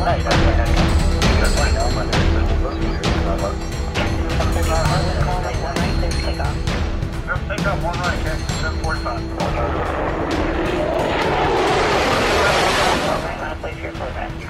[0.00, 0.06] Hey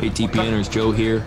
[0.08, 1.24] TPNers, Joe here.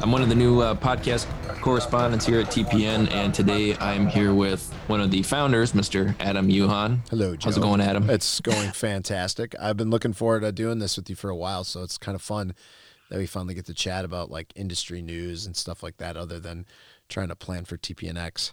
[0.00, 1.26] I'm one of the new uh, podcast
[1.60, 6.14] correspondents here at TPN, and today I'm here with one of the founders, Mr.
[6.20, 7.00] Adam Yuhan.
[7.10, 7.48] Hello, Joe.
[7.48, 8.08] How's it going, Adam?
[8.10, 9.56] It's going fantastic.
[9.60, 12.14] I've been looking forward to doing this with you for a while, so it's kind
[12.14, 12.54] of fun
[13.10, 16.40] that we finally get to chat about like industry news and stuff like that, other
[16.40, 16.64] than
[17.08, 18.52] trying to plan for TPNX.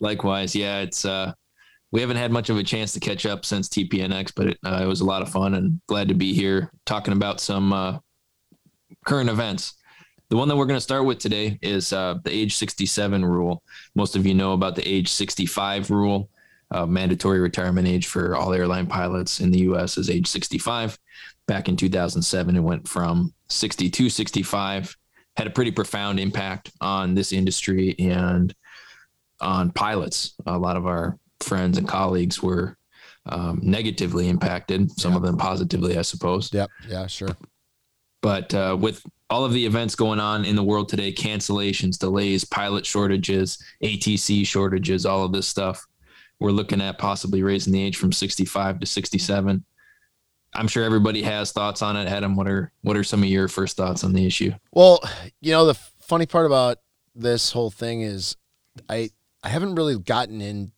[0.00, 1.32] Likewise, yeah, it's uh,
[1.92, 4.80] we haven't had much of a chance to catch up since TPNX, but it, uh,
[4.82, 7.98] it was a lot of fun and glad to be here talking about some uh,
[9.04, 9.74] current events.
[10.28, 13.62] The one that we're going to start with today is uh, the age 67 rule.
[13.96, 16.30] Most of you know about the age 65 rule.
[16.72, 19.98] Uh, mandatory retirement age for all airline pilots in the U.S.
[19.98, 20.96] is age 65.
[21.48, 24.96] Back in 2007, it went from 60 to 65.
[25.36, 28.54] Had a pretty profound impact on this industry and
[29.40, 30.34] on pilots.
[30.46, 32.76] A lot of our friends and colleagues were
[33.26, 34.90] um, negatively impacted.
[34.98, 36.52] Some of them positively, I suppose.
[36.52, 36.68] Yep.
[36.88, 37.06] Yeah.
[37.06, 37.36] Sure.
[38.22, 42.44] But uh, with all of the events going on in the world today cancellations, delays,
[42.44, 45.86] pilot shortages, ATC shortages, all of this stuff
[46.40, 49.64] we're looking at possibly raising the age from 65 to 67.
[50.54, 52.08] I'm sure everybody has thoughts on it.
[52.08, 54.52] Adam, what are what are some of your first thoughts on the issue?
[54.72, 55.00] Well,
[55.40, 56.78] you know, the funny part about
[57.14, 58.36] this whole thing is
[58.88, 59.10] I
[59.42, 60.72] I haven't really gotten in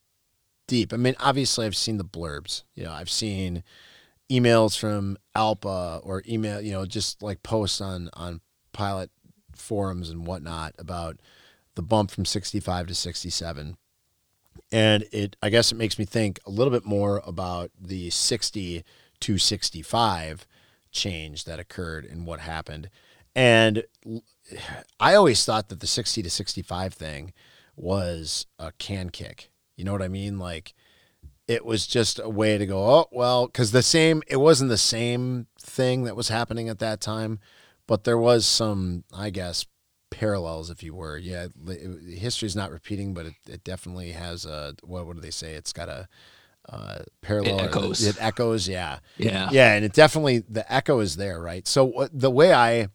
[0.67, 0.93] deep.
[0.93, 2.65] I mean, obviously I've seen the blurbs.
[2.75, 3.63] You know, I've seen
[4.31, 8.41] emails from ALPA or email, you know, just like posts on on
[8.73, 9.11] pilot
[9.55, 11.19] forums and whatnot about
[11.75, 13.77] the bump from 65 to 67.
[14.71, 18.85] And it I guess it makes me think a little bit more about the 60
[19.23, 20.47] to 65
[20.91, 22.91] change that occurred and what happened.
[23.35, 23.85] And
[25.01, 27.33] I always thought that the 60 to 65 thing
[27.77, 29.51] was a can kick.
[29.77, 30.39] You know what I mean?
[30.39, 30.75] Like
[31.49, 34.77] it was just a way to go, oh, well, because the same, it wasn't the
[34.77, 37.41] same thing that was happening at that time,
[37.87, 39.67] but there was some, I guess,
[40.11, 41.17] parallels, if you were.
[41.17, 41.49] Yeah,
[42.09, 45.55] history is not repeating, but it, it definitely has a, what, what do they say?
[45.55, 46.09] It's got a,
[46.69, 47.59] uh, parallel.
[47.59, 48.07] It echoes.
[48.07, 48.99] It echoes, yeah.
[49.19, 49.49] Yeah.
[49.53, 51.67] Yeah, and it definitely, the echo is there, right?
[51.67, 52.89] So the way I,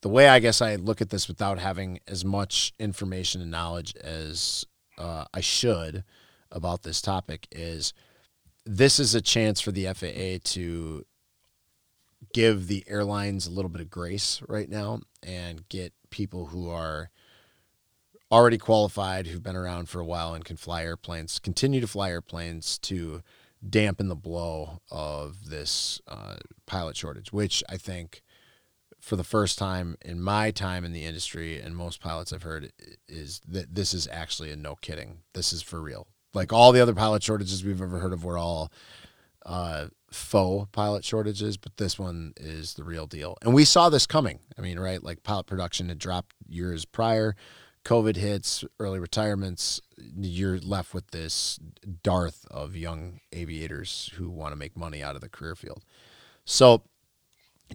[0.00, 3.94] the way I guess I look at this without having as much information and knowledge
[3.96, 4.66] as
[4.98, 6.04] uh, I should
[6.50, 7.92] about this topic is
[8.64, 11.04] this is a chance for the FAA to
[12.32, 17.10] give the airlines a little bit of grace right now and get people who are
[18.34, 22.10] already qualified, who've been around for a while and can fly airplanes, continue to fly
[22.10, 23.22] airplanes to
[23.66, 26.36] dampen the blow of this uh,
[26.66, 28.22] pilot shortage, which I think
[29.00, 32.72] for the first time in my time in the industry and most pilots I've heard
[33.06, 35.18] is that this is actually a no kidding.
[35.34, 36.08] This is for real.
[36.32, 38.72] Like all the other pilot shortages we've ever heard of were all
[39.46, 43.36] uh, faux pilot shortages, but this one is the real deal.
[43.42, 44.40] And we saw this coming.
[44.58, 45.02] I mean, right?
[45.02, 47.36] Like pilot production had dropped years prior.
[47.84, 51.58] COVID hits, early retirements, you're left with this
[52.02, 55.84] dearth of young aviators who want to make money out of the career field.
[56.44, 56.82] So,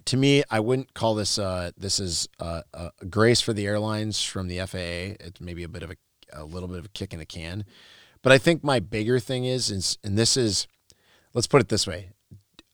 [0.04, 4.22] to me, I wouldn't call this uh, this is a, a grace for the airlines
[4.22, 5.16] from the FAA.
[5.24, 5.96] It's maybe a bit of a,
[6.32, 7.64] a little bit of a kick in the can,
[8.22, 10.66] but I think my bigger thing is, is and this is,
[11.34, 12.10] let's put it this way,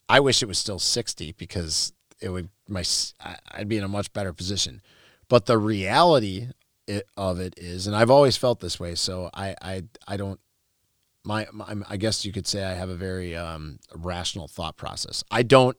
[0.09, 2.85] I wish it was still sixty because it would my
[3.53, 4.83] I'd be in a much better position,
[5.29, 6.49] but the reality
[7.17, 10.41] of it is, and I've always felt this way, so I I I don't.
[11.25, 15.25] My, my I guess you could say I have a very um, rational thought process.
[15.31, 15.77] I don't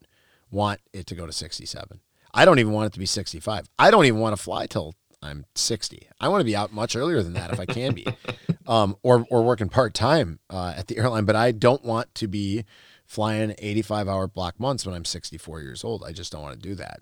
[0.51, 2.01] want it to go to 67.
[2.33, 3.69] I don't even want it to be 65.
[3.79, 6.07] I don't even want to fly till I'm 60.
[6.19, 8.05] I want to be out much earlier than that if I can be,
[8.67, 11.25] um, or or working part time uh, at the airline.
[11.25, 12.65] But I don't want to be
[13.05, 16.03] flying 85 hour block months when I'm 64 years old.
[16.03, 16.99] I just don't want to do that.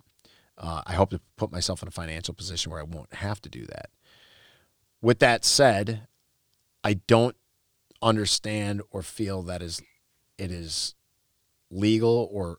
[0.56, 3.50] Uh, I hope to put myself in a financial position where I won't have to
[3.50, 3.90] do that.
[5.06, 6.08] With that said,
[6.82, 7.36] I don't
[8.02, 9.80] understand or feel that is
[10.36, 10.96] it is
[11.70, 12.58] legal or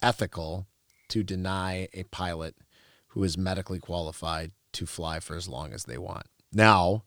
[0.00, 0.68] ethical
[1.08, 2.54] to deny a pilot
[3.08, 6.26] who is medically qualified to fly for as long as they want.
[6.52, 7.02] Now,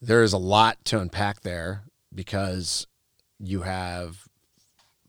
[0.00, 1.82] there is a lot to unpack there
[2.14, 2.86] because
[3.40, 4.28] you have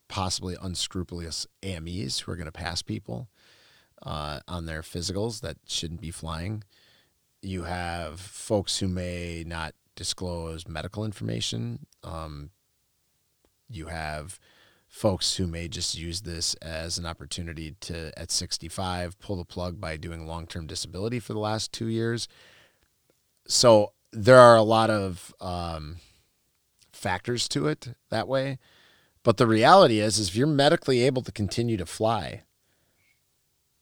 [0.08, 3.30] possibly unscrupulous AMEs who are going to pass people
[4.02, 6.64] uh, on their physicals that shouldn't be flying.
[7.44, 11.86] You have folks who may not disclose medical information.
[12.02, 12.52] Um,
[13.70, 14.40] you have
[14.88, 19.82] folks who may just use this as an opportunity to, at 65, pull the plug
[19.82, 22.30] by doing long term disability for the last two years.
[23.46, 25.98] So there are a lot of um,
[26.94, 28.58] factors to it that way.
[29.22, 32.44] But the reality is, is if you're medically able to continue to fly,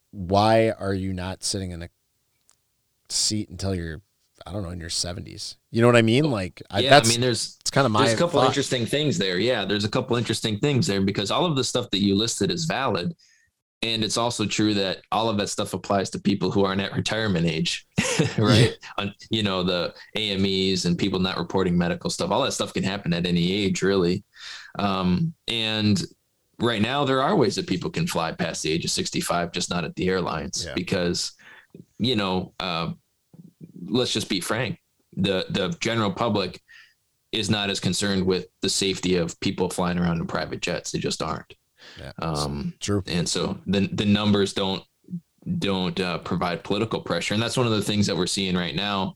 [0.09, 1.89] why are you not sitting in a
[3.11, 4.01] seat until you're,
[4.45, 5.55] I don't know, in your 70s?
[5.71, 6.29] You know what I mean?
[6.31, 8.47] Like, I, yeah, that's, I mean, there's it's kind of my there's a couple thought.
[8.47, 9.37] interesting things there.
[9.39, 12.51] Yeah, there's a couple interesting things there because all of the stuff that you listed
[12.51, 13.15] is valid.
[13.83, 16.93] And it's also true that all of that stuff applies to people who aren't at
[16.95, 17.87] retirement age,
[18.37, 18.77] right?
[18.99, 22.29] On, you know, the AMEs and people not reporting medical stuff.
[22.29, 24.23] All that stuff can happen at any age, really.
[24.77, 25.99] Um, and
[26.59, 29.71] right now, there are ways that people can fly past the age of 65, just
[29.71, 30.73] not at the airlines, Yeah.
[30.75, 31.31] because,
[31.97, 32.91] you know, uh,
[33.87, 34.79] let's just be frank
[35.15, 36.61] the the general public
[37.31, 40.91] is not as concerned with the safety of people flying around in private jets.
[40.91, 41.53] They just aren't.
[41.97, 43.03] Yeah, Um, true.
[43.07, 44.83] and so the the numbers don't
[45.59, 48.75] don't uh, provide political pressure, and that's one of the things that we're seeing right
[48.75, 49.15] now.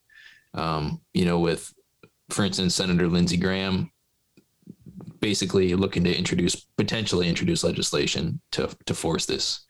[0.53, 1.73] Um, you know, with
[2.29, 3.91] for instance, Senator Lindsey Graham
[5.19, 9.64] basically looking to introduce potentially introduce legislation to to force this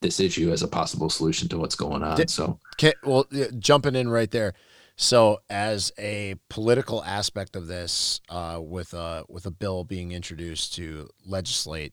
[0.00, 2.28] this issue as a possible solution to what's going on.
[2.28, 3.26] So Okay, well,
[3.58, 4.54] jumping in right there.
[5.00, 10.74] So, as a political aspect of this, uh, with a with a bill being introduced
[10.74, 11.92] to legislate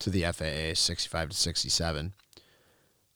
[0.00, 2.14] to the FAA sixty five to sixty seven,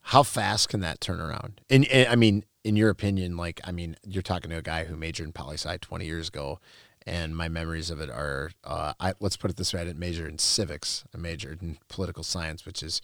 [0.00, 1.60] how fast can that turn around?
[1.68, 4.84] And, and I mean, in your opinion, like, I mean, you're talking to a guy
[4.84, 6.60] who majored in poli sci twenty years ago,
[7.04, 9.98] and my memories of it are, uh, I let's put it this way: I didn't
[9.98, 11.04] major in civics.
[11.12, 13.02] I majored in political science, which is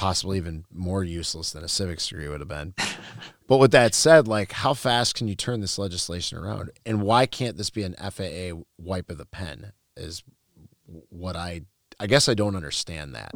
[0.00, 2.72] possibly even more useless than a civics degree would have been.
[3.46, 6.70] But with that said, like how fast can you turn this legislation around?
[6.86, 9.72] And why can't this be an FAA wipe of the pen?
[9.98, 10.22] Is
[11.10, 11.62] what I
[11.98, 13.34] I guess I don't understand that.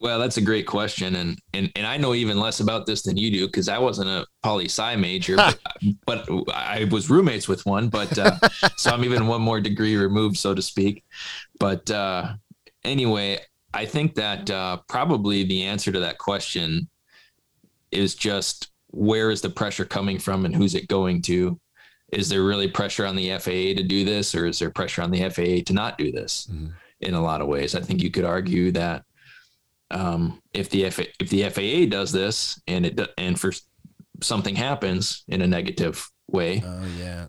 [0.00, 3.16] Well, that's a great question, and and and I know even less about this than
[3.16, 5.34] you do because I wasn't a poli sci major,
[6.06, 7.88] but, but I was roommates with one.
[7.88, 8.38] But uh,
[8.76, 11.02] so I'm even one more degree removed, so to speak.
[11.58, 12.34] But uh,
[12.84, 13.40] anyway,
[13.72, 16.88] I think that uh, probably the answer to that question
[17.92, 21.58] is just where is the pressure coming from and who's it going to?
[22.12, 25.12] Is there really pressure on the FAA to do this, or is there pressure on
[25.12, 26.48] the FAA to not do this?
[26.52, 26.72] Mhm.
[27.00, 29.04] In a lot of ways, I think you could argue that
[29.92, 33.52] um, if the F- if the FAA does this and it and for
[34.22, 37.26] something happens in a negative way, Oh yeah.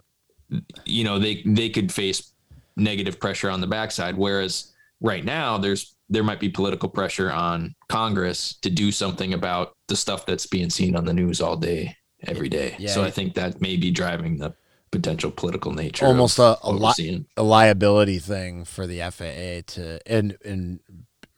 [0.85, 2.33] you know they they could face
[2.75, 4.17] negative pressure on the backside.
[4.17, 9.73] Whereas right now, there's there might be political pressure on Congress to do something about
[9.87, 11.95] the stuff that's being seen on the news all day,
[12.27, 12.75] every day.
[12.77, 12.91] Yeah.
[12.91, 14.53] So I think that may be driving the
[14.91, 16.05] potential political nature.
[16.05, 17.25] Almost a- a what we're lot- seeing.
[17.37, 20.81] A liability thing for the FAA to and and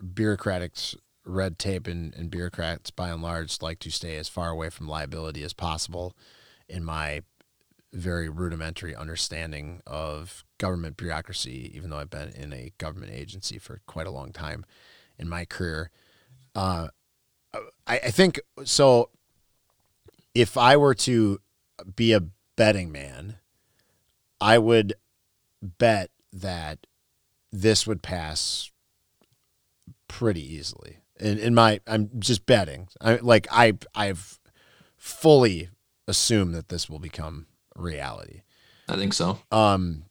[0.04, 0.96] bureaucratics
[1.26, 4.88] red tape and, and bureaucrats by and large like to stay as far away from
[4.90, 6.18] liability as possible
[6.68, 7.22] in my
[7.94, 13.81] very rudimentary understanding of government bureaucracy, even though I've been in a government agency for
[13.86, 14.63] quite a long time
[15.19, 15.92] in my career.
[16.56, 16.88] Uh,
[17.86, 19.10] I, I think so.
[20.33, 21.42] If I were to
[21.98, 22.21] be a
[22.56, 23.39] betting man,
[24.39, 24.94] I would
[25.62, 26.88] bet that
[27.51, 28.71] this would pass
[30.07, 31.00] pretty easily.
[31.19, 32.88] In, in my, I'm just betting.
[33.02, 34.40] I like I I've
[34.95, 35.68] fully
[36.07, 38.44] assumed that this will become reality.
[38.88, 39.40] I think so.
[39.52, 40.06] Um,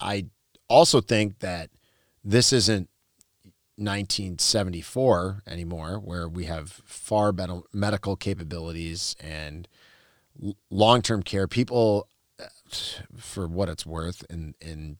[0.00, 0.26] I
[0.68, 1.70] also think that
[2.24, 2.88] this isn't
[3.76, 9.68] 1974 anymore, where we have far better medical capabilities and
[10.70, 11.46] long term care.
[11.46, 12.08] People,
[12.40, 12.46] uh,
[13.16, 14.98] for what it's worth, in in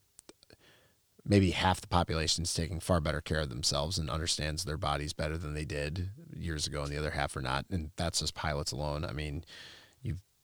[1.29, 5.13] maybe half the population is taking far better care of themselves and understands their bodies
[5.13, 7.65] better than they did years ago, and the other half are not.
[7.71, 9.05] And that's just pilots alone.
[9.05, 9.45] I mean,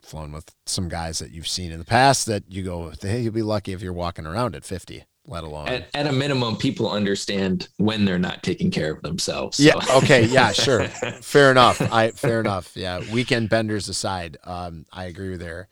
[0.02, 3.32] flown with some guys that you've seen in the past that you go, hey, you'll
[3.32, 5.68] be lucky if you're walking around at 50, let alone.
[5.68, 9.60] At, at a minimum, people understand when they're not taking care of themselves.
[9.60, 9.74] yeah.
[9.96, 10.26] Okay.
[10.26, 10.52] Yeah.
[10.52, 10.86] Sure.
[10.88, 11.80] fair enough.
[11.80, 12.76] I fair enough.
[12.76, 13.00] Yeah.
[13.12, 15.68] Weekend benders aside, um, I agree with there.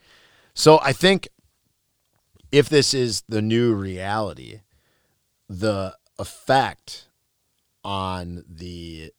[0.55, 1.29] So I think
[2.53, 4.61] if this is the new reality,
[5.49, 7.09] the effect
[7.85, 9.13] on the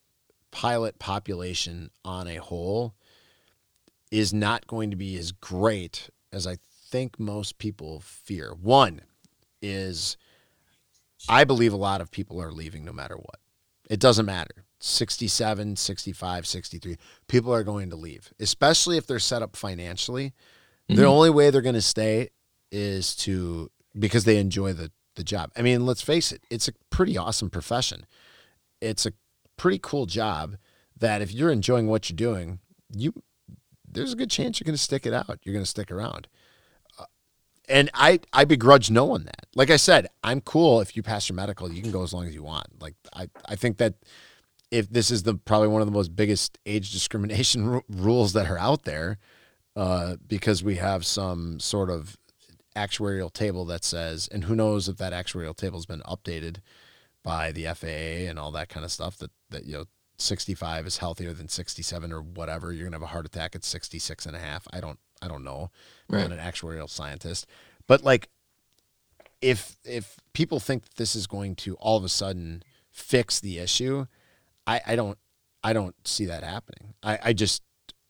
[0.52, 2.94] pilot population on a whole
[4.12, 6.58] is not going to be as great as I
[6.90, 8.54] think most people fear.
[8.54, 9.02] One
[9.62, 10.18] is
[11.30, 13.40] I believe a lot of people are leaving no matter what.
[13.90, 14.66] It doesn't matter.
[14.80, 16.98] 67, 65, 63.
[17.28, 20.34] People are going to leave, especially if they're set up financially.
[20.88, 21.06] The Mhm.
[21.06, 22.30] only way they're going to stay
[22.72, 25.52] is to because they enjoy the the the job.
[25.58, 28.06] I mean, let's face it, it's a pretty awesome profession.
[28.80, 29.12] It's a
[29.58, 30.56] pretty cool job
[30.98, 32.62] that if you're enjoying what you're doing,
[32.96, 33.14] you
[33.94, 35.40] there's a good chance you're going to stick it out.
[35.44, 36.28] You're going to stick around.
[37.00, 37.06] Uh,
[37.70, 39.48] and I I begrudge no one that.
[39.56, 42.26] Like I said, I'm cool if you pass your medical, you can go as long
[42.28, 42.68] as you want.
[42.82, 43.96] Like I I think that
[44.72, 48.50] if this is the probably one of the most biggest age discrimination r- rules that
[48.50, 49.18] are out there,
[49.76, 52.18] uh, because we have some sort of
[52.76, 56.58] actuarial table that says, and who knows if that actuarial table has been updated
[57.24, 59.86] by the FAA and all that kind of stuff that that you know
[60.22, 63.64] 65 is healthier than 67 or whatever you're going to have a heart attack at
[63.64, 65.70] 66 and a half i don't i don't know
[66.10, 66.30] i'm Right.
[66.30, 67.46] not an actuarial scientist
[67.88, 68.30] but like
[69.42, 73.58] if if people think that this is going to all of a sudden fix the
[73.60, 74.06] issue
[74.68, 75.18] i i don't
[75.64, 77.62] i don't see that happening i i just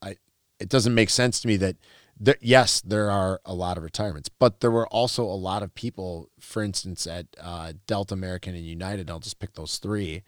[0.01, 0.15] i
[0.59, 1.77] it doesn't make sense to me that
[2.23, 5.73] there, yes, there are a lot of retirements, but there were also a lot of
[5.73, 9.09] people, for instance, at uh, Delta, American, and United.
[9.09, 10.21] I'll just pick those three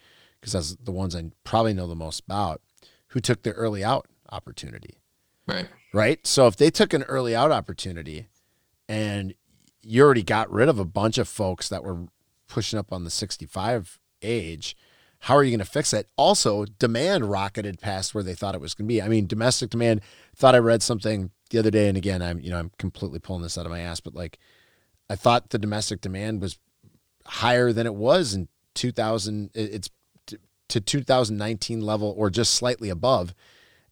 [0.44, 2.62] because that's the ones I probably know the most about,
[3.08, 4.98] who took the early out opportunity,
[5.48, 5.70] Right.
[5.94, 6.28] right?
[6.28, 8.28] So if they took an early out opportunity
[8.90, 9.34] and
[9.82, 12.08] you already got rid of a bunch of folks that were
[12.50, 14.76] pushing up on the 65 age,
[15.20, 16.08] how are you going to fix that?
[16.18, 19.02] Also, demand rocketed past where they thought it was going to be.
[19.02, 20.02] I mean, domestic demand,
[20.36, 23.44] thought I read something the other day and again, I'm, you know, I'm completely pulling
[23.44, 24.40] this out of my ass, but like
[25.10, 26.58] I thought the domestic demand was
[27.26, 29.90] higher than it was in 2000 it's
[30.70, 33.34] to 2019 level or just slightly above.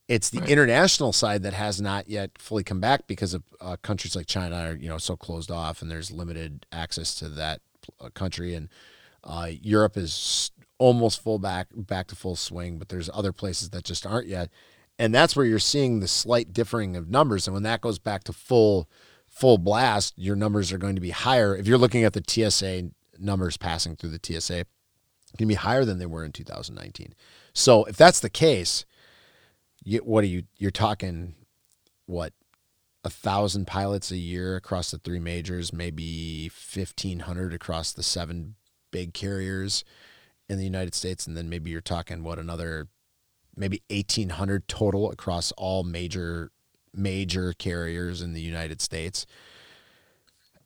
[0.08, 0.50] It's the Right.
[0.50, 4.56] international side that has not yet fully come back because of uh, countries like China
[4.72, 7.62] are you know so closed off and there's limited access to that
[8.00, 8.68] uh, country and
[9.24, 13.84] uh, Europe is almost full back back to full swing, but there's other places that
[13.84, 14.50] just aren't yet,
[14.98, 17.48] and that's where you're seeing the slight differing of numbers.
[17.48, 18.90] And when that goes back to full
[19.28, 21.56] full blast, your numbers are going to be higher.
[21.56, 24.66] If you're looking at the TSA numbers passing through the TSA,
[25.38, 27.14] can be higher than they were in 2019.
[27.54, 28.86] So if that's the case,
[29.84, 30.44] you, what are you?
[30.58, 31.36] You're talking
[32.06, 32.34] what
[33.04, 38.56] a thousand pilots a year across the three majors, maybe 1,500 across the seven
[38.92, 39.84] big carriers
[40.48, 42.88] in the United States, and then maybe you're talking what another
[43.56, 46.52] maybe 1,800 total across all major
[46.94, 49.26] major carriers in the United States.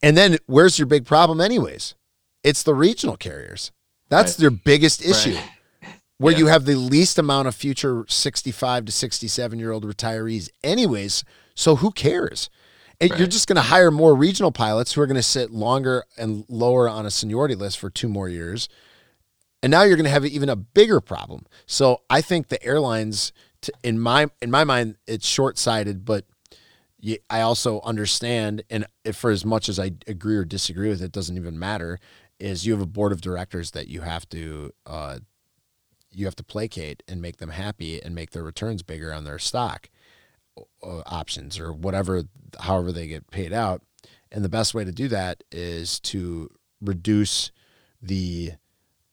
[0.01, 1.95] And then where's your big problem, anyways?
[2.43, 3.71] It's the regional carriers.
[4.09, 4.37] That's Right.
[4.39, 5.49] their biggest issue Right.
[6.17, 6.39] where Yeah.
[6.39, 11.23] you have the least amount of future 65 to 67 year old retirees anyways
[11.55, 12.49] so who cares
[13.01, 16.05] And you're just going to hire more regional pilots who are going to sit longer
[16.17, 18.69] and lower on a seniority list for two more years
[19.61, 23.33] and now you're going to have even a bigger problem so i think the airlines
[23.61, 26.25] t in my in my mind it's short-sighted but
[27.29, 31.11] I also understand, and if for as much as I agree or disagree with it,
[31.11, 31.99] doesn't even matter.
[32.39, 35.19] Is you have a board of directors that you have to uh,
[36.11, 39.39] you have to placate and make them happy and make their returns bigger on their
[39.39, 39.89] stock
[40.57, 42.23] uh, options or whatever,
[42.61, 43.81] however they get paid out.
[44.31, 46.49] And the best way to do that is to
[46.81, 47.51] reduce
[48.01, 48.53] the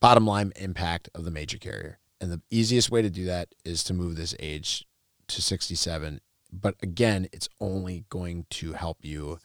[0.01, 1.99] bottom line impact of the major carrier.
[2.21, 4.87] And the easiest way to do that is to move this age
[5.29, 6.21] to 67.
[6.53, 9.39] But again, it's only going to help you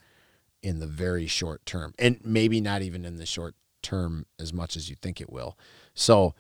[0.62, 3.56] in the very short term and maybe not even in the short
[3.88, 5.58] term as much as you think it will.
[5.94, 6.36] So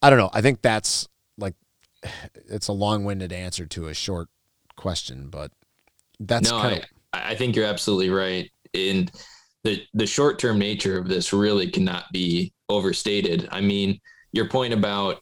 [0.00, 0.30] I don't know.
[0.32, 1.54] I think that's like,
[2.48, 4.28] it's a long winded answer to a short
[4.76, 5.50] question, but
[6.20, 8.48] that's no, kind of, I, I think you're absolutely right.
[8.74, 9.10] And
[9.64, 13.48] the the short term nature of this really cannot be overstated.
[13.50, 14.00] I mean,
[14.32, 15.20] your point about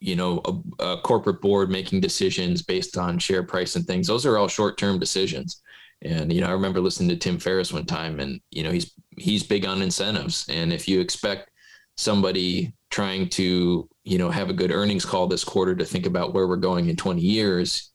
[0.00, 0.40] you know
[0.78, 4.48] a, a corporate board making decisions based on share price and things; those are all
[4.48, 5.62] short term decisions.
[6.02, 8.92] And you know, I remember listening to Tim Ferriss one time, and you know, he's
[9.16, 10.46] he's big on incentives.
[10.48, 11.50] And if you expect
[11.96, 16.34] somebody trying to you know have a good earnings call this quarter to think about
[16.34, 17.90] where we're going in 20 years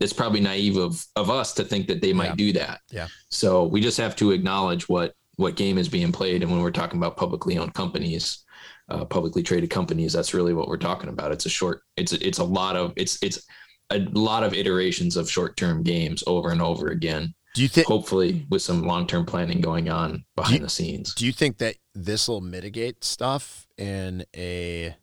[0.00, 2.34] it's probably naive of of us to think that they might Yeah.
[2.36, 3.08] do that Yeah.
[3.30, 6.70] so we just have to acknowledge what what game is being played and when we're
[6.70, 8.44] talking about publicly owned companies
[8.90, 12.38] uh, publicly traded companies that's really what we're talking about it's a short it's it's
[12.38, 13.40] a lot of it's it's
[13.90, 17.34] a lot of iterations of short-term games over and over again.
[17.54, 21.14] Do you think, hopefully with some long-term planning going on behind you- the scenes.
[21.14, 24.94] do you think that this will mitigate stuff in a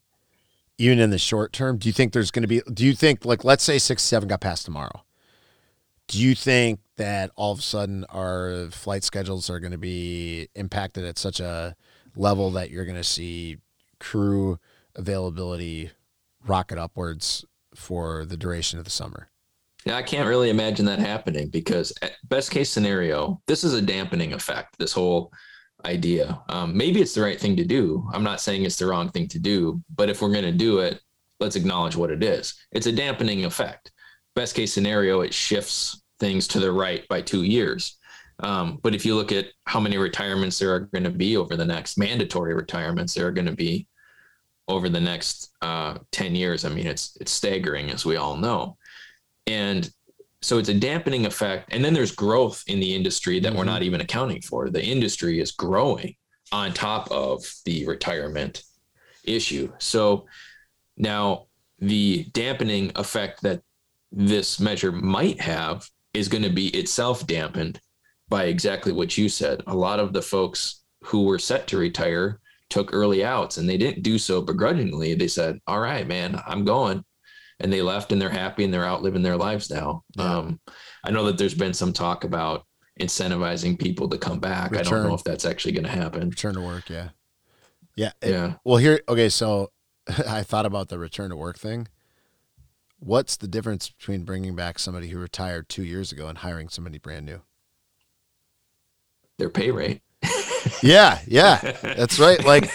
[0.77, 1.77] even in the short term?
[1.77, 4.41] Do you think there's going to be do you think like let's say 67 got
[4.41, 5.03] passed tomorrow.
[6.07, 10.47] Do you think that all of a sudden our flight schedules are going to be
[10.53, 11.75] impacted at such a
[12.15, 13.57] level that you're going to see
[13.99, 14.59] crew
[14.95, 15.89] availability
[16.45, 17.43] rocket upwards
[17.75, 19.29] for the duration of the summer
[19.85, 23.81] Yeah, I can't really imagine that happening because at best case scenario, this is a
[23.81, 24.77] dampening effect.
[24.79, 25.31] This whole
[25.85, 26.41] idea.
[26.49, 28.07] Um, maybe it's the right thing to do.
[28.13, 30.79] I'm not saying it's the wrong thing to do, but if we're going to do
[30.79, 30.99] it,
[31.39, 32.55] let's acknowledge what it is.
[32.71, 33.91] It's a dampening effect.
[34.35, 37.97] Best case scenario, it shifts things to the right by two years.
[38.39, 41.55] Um, but if you look at how many retirements there are going to be over
[41.55, 43.87] the next mandatory retirements, there are going to be
[44.67, 46.65] over the next uh, 10 years.
[46.65, 48.77] I mean, it's it's staggering, as we all know.
[49.47, 49.89] And
[50.41, 51.73] so it's a dampening effect.
[51.73, 53.57] And then there's growth in the industry that mm-hmm.
[53.57, 54.69] we're not even accounting for.
[54.69, 56.15] The industry is growing
[56.51, 58.63] on top of the retirement
[59.23, 59.71] issue.
[59.79, 60.25] So
[60.97, 61.47] now
[61.79, 63.61] the dampening effect that
[64.11, 67.79] this measure might have is going to be itself dampened
[68.29, 69.61] by exactly what you said.
[69.67, 73.77] A lot of the folks who were set to retire took early outs and they
[73.77, 75.13] didn't do so begrudgingly.
[75.13, 77.03] They said, All right, man, I'm going.
[77.59, 80.03] And they left and they're happy and they're out living their lives now.
[80.17, 80.37] Yeah.
[80.37, 80.59] Um,
[81.03, 82.65] I know that there's been some talk about
[82.99, 84.71] incentivizing people to come back.
[84.71, 84.87] Return.
[84.87, 86.29] I don't know if that's actually going to happen.
[86.29, 86.89] Return to work.
[86.89, 87.09] Yeah.
[87.95, 88.11] Yeah.
[88.21, 88.53] It, yeah.
[88.65, 89.29] Well, here, okay.
[89.29, 89.71] So
[90.27, 91.87] I thought about the return to work thing.
[92.99, 96.97] What's the difference between bringing back somebody who retired two years ago and hiring somebody
[96.97, 97.41] brand new?
[99.37, 100.01] Their pay rate.
[100.81, 102.43] Yeah, yeah, that's right.
[102.43, 102.69] Like,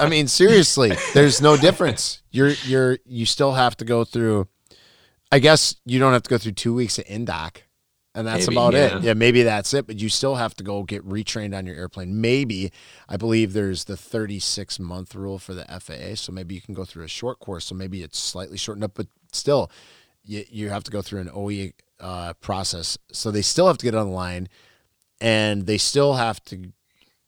[0.00, 2.22] I mean, seriously, there's no difference.
[2.30, 4.48] You're you're you still have to go through.
[5.32, 7.62] I guess you don't have to go through two weeks of indoc,
[8.14, 8.96] and that's maybe, about yeah.
[8.96, 9.02] it.
[9.02, 9.86] Yeah, maybe that's it.
[9.86, 12.20] But you still have to go get retrained on your airplane.
[12.20, 12.72] Maybe
[13.08, 16.84] I believe there's the 36 month rule for the FAA, so maybe you can go
[16.84, 17.66] through a short course.
[17.66, 19.70] So maybe it's slightly shortened up, but still,
[20.24, 22.98] you you have to go through an OE uh, process.
[23.12, 24.48] So they still have to get on the line,
[25.20, 26.72] and they still have to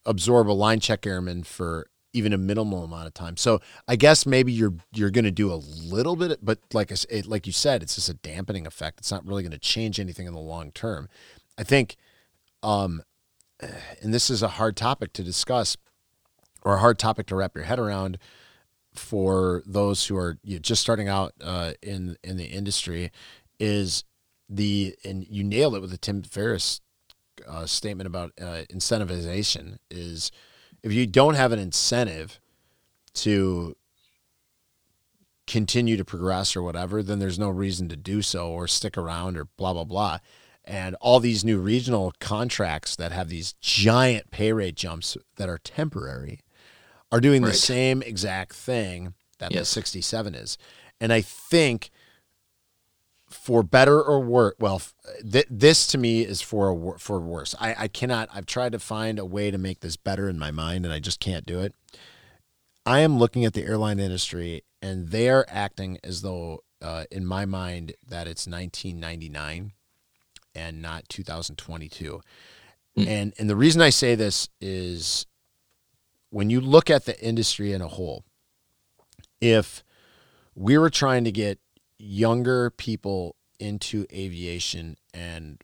[0.06, 3.36] absorb a line check airman for even a minimal amount of time.
[3.36, 7.22] So I guess maybe you're you're going to do a little bit, but like I,
[7.26, 9.00] like you said, it's just a dampening effect.
[9.00, 11.08] It's not really going to change anything in the long term.
[11.58, 11.96] I think,
[12.62, 13.02] um,
[13.60, 15.76] and this is a hard topic to discuss,
[16.62, 18.18] or a hard topic to wrap your head around
[18.94, 23.10] for those who are you know, just starting out uh, in in the industry,
[23.60, 24.04] is
[24.48, 26.80] the and you nailed it with the Tim Ferriss
[27.46, 30.30] uh, statement about uh, incentivization is
[30.82, 32.40] if you don't have an incentive
[33.14, 33.76] to
[35.46, 39.36] continue to progress or whatever, then there's no reason to do so or stick around
[39.36, 40.18] or blah, blah, blah.
[40.64, 45.58] And all these new regional contracts that have these giant pay rate jumps that are
[45.58, 46.40] temporary
[47.12, 47.52] are doing right.
[47.52, 49.60] the same exact thing that yes.
[49.60, 50.58] the 67 is.
[51.00, 51.90] And I think
[53.46, 54.56] for better or worse.
[54.58, 54.82] Well,
[55.22, 57.54] th- this to me is for wor- for worse.
[57.60, 58.28] I, I cannot.
[58.34, 60.98] I've tried to find a way to make this better in my mind, and I
[60.98, 61.72] just can't do it.
[62.84, 67.24] I am looking at the airline industry, and they are acting as though, uh, in
[67.24, 69.70] my mind, that it's 1999
[70.56, 72.20] and not 2022.
[72.98, 73.06] Mm.
[73.06, 75.24] And and the reason I say this is
[76.30, 78.24] when you look at the industry in a whole,
[79.40, 79.84] if
[80.56, 81.60] we were trying to get
[81.98, 85.62] younger people into aviation and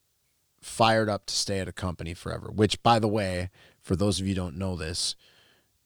[0.61, 2.51] fired up to stay at a company forever.
[2.51, 3.51] Which, by the way,
[3.81, 5.17] for those of you don't know this,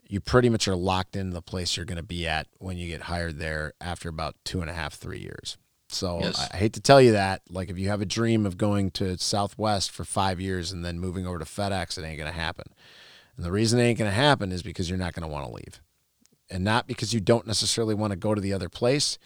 [0.09, 2.89] you pretty much are locked in the place you're going to be at when you
[2.89, 5.57] get hired there after about two and a half, three years.
[5.89, 6.49] So yes.
[6.53, 7.43] I hate to tell you that.
[7.49, 10.99] Like, if you have a dream of going to Southwest for five years and then
[10.99, 12.67] moving over to FedEx, it ain't going to happen.
[13.37, 15.47] And the reason it ain't going to happen is because you're not going to want
[15.47, 15.81] to leave.
[16.51, 19.19] And not because you don't necessarily want to go to the other place.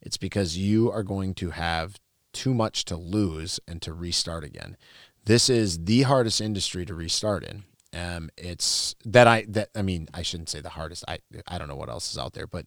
[0.00, 1.98] It's because you are going to have
[2.38, 4.76] too much to lose and to restart again.
[5.24, 7.64] This is the hardest industry to restart in.
[7.92, 11.04] Um, it's that I that I mean I shouldn't say the hardest.
[11.08, 12.66] I I don't know what else is out there, but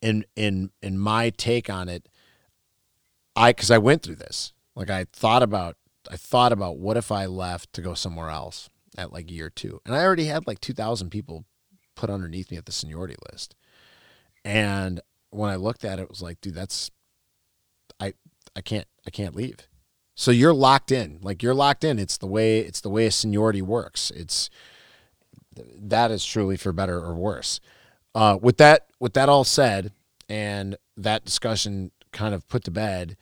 [0.00, 2.08] in in in my take on it,
[3.34, 4.52] I because I went through this.
[4.76, 5.76] Like I thought about
[6.08, 9.80] I thought about what if I left to go somewhere else at like year two,
[9.84, 11.46] and I already had like two thousand people
[11.96, 13.56] put underneath me at the seniority list,
[14.44, 16.92] and when I looked at it, it was like, dude, that's
[17.98, 18.14] I
[18.54, 19.68] I can't I can't leave.
[20.14, 21.18] So you're locked in.
[21.22, 21.98] Like you're locked in.
[21.98, 24.10] It's the way it's the way seniority works.
[24.10, 24.50] It's
[25.56, 27.60] that is truly for better or worse.
[28.14, 29.92] Uh, with that with that all said,
[30.28, 33.16] and that discussion kind of put to bed,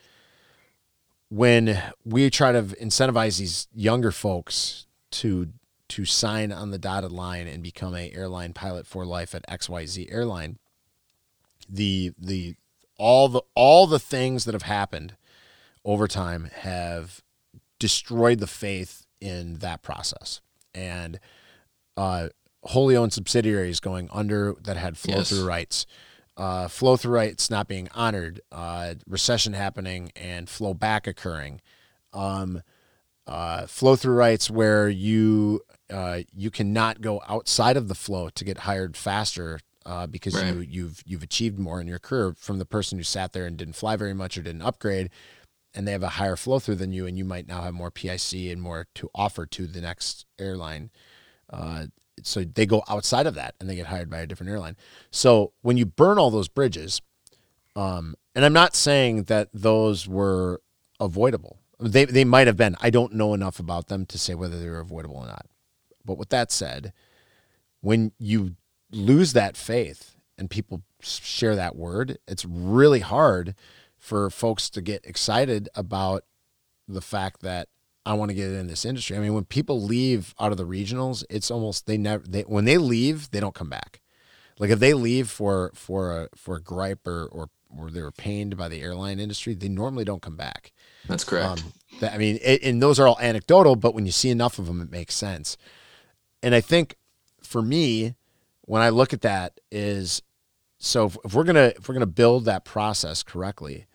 [1.28, 5.48] when we try to incentivize these younger folks to
[5.88, 10.12] to sign on the dotted line and become a airline pilot for life at XYZ
[10.12, 10.58] airline,
[11.68, 12.56] the the
[12.98, 15.14] all the all the things that have happened
[15.88, 17.22] over time have
[17.78, 20.42] destroyed the faith in that process
[20.74, 21.18] and
[21.96, 22.28] uh,
[22.64, 25.46] wholly owned subsidiaries going under that had flow through yes.
[25.46, 25.86] rights
[26.36, 31.58] uh, flow through rights not being honored uh, recession happening and flow back occurring
[32.12, 32.62] um,
[33.26, 38.44] uh, flow through rights where you uh, you cannot go outside of the flow to
[38.44, 40.54] get hired faster uh, because Right.
[40.54, 43.56] you, you've you've achieved more in your career from the person who sat there and
[43.56, 45.08] didn't fly very much or didn't upgrade,
[45.74, 47.90] and they have a higher flow through than you, and you might now have more
[47.90, 50.90] PIC and more to offer to the next airline.
[51.50, 51.86] Uh,
[52.22, 54.76] so they go outside of that and they get hired by a different airline.
[55.10, 57.00] So when you burn all those bridges,
[57.76, 60.60] um, and I'm not saying that those were
[61.00, 61.58] avoidable.
[61.80, 62.76] They they might have been.
[62.80, 65.46] I don't know enough about them to say whether they were avoidable or not.
[66.04, 66.92] But with that said,
[67.80, 68.56] when you
[68.90, 73.54] lose that faith and people share that word, it's really hard
[73.98, 76.24] for folks to get excited about
[76.86, 77.68] the fact that
[78.06, 79.16] I want to get in this industry.
[79.16, 82.64] I mean, when people leave out of the regionals, it's almost they never they when
[82.64, 84.00] they leave, they don't come back.
[84.58, 88.12] Like if they leave for for a for a gripe or or or they were
[88.12, 90.72] pained by the airline industry, they normally don't come back.
[91.06, 91.62] That's correct.
[91.62, 94.58] Um, that, I mean, it, and those are all anecdotal, but when you see enough
[94.58, 95.56] of them, it makes sense.
[96.42, 96.96] And I think
[97.42, 98.14] for me,
[98.62, 100.22] when I look at that, is
[100.78, 103.86] so if, if we're gonna if we're gonna build that process correctly,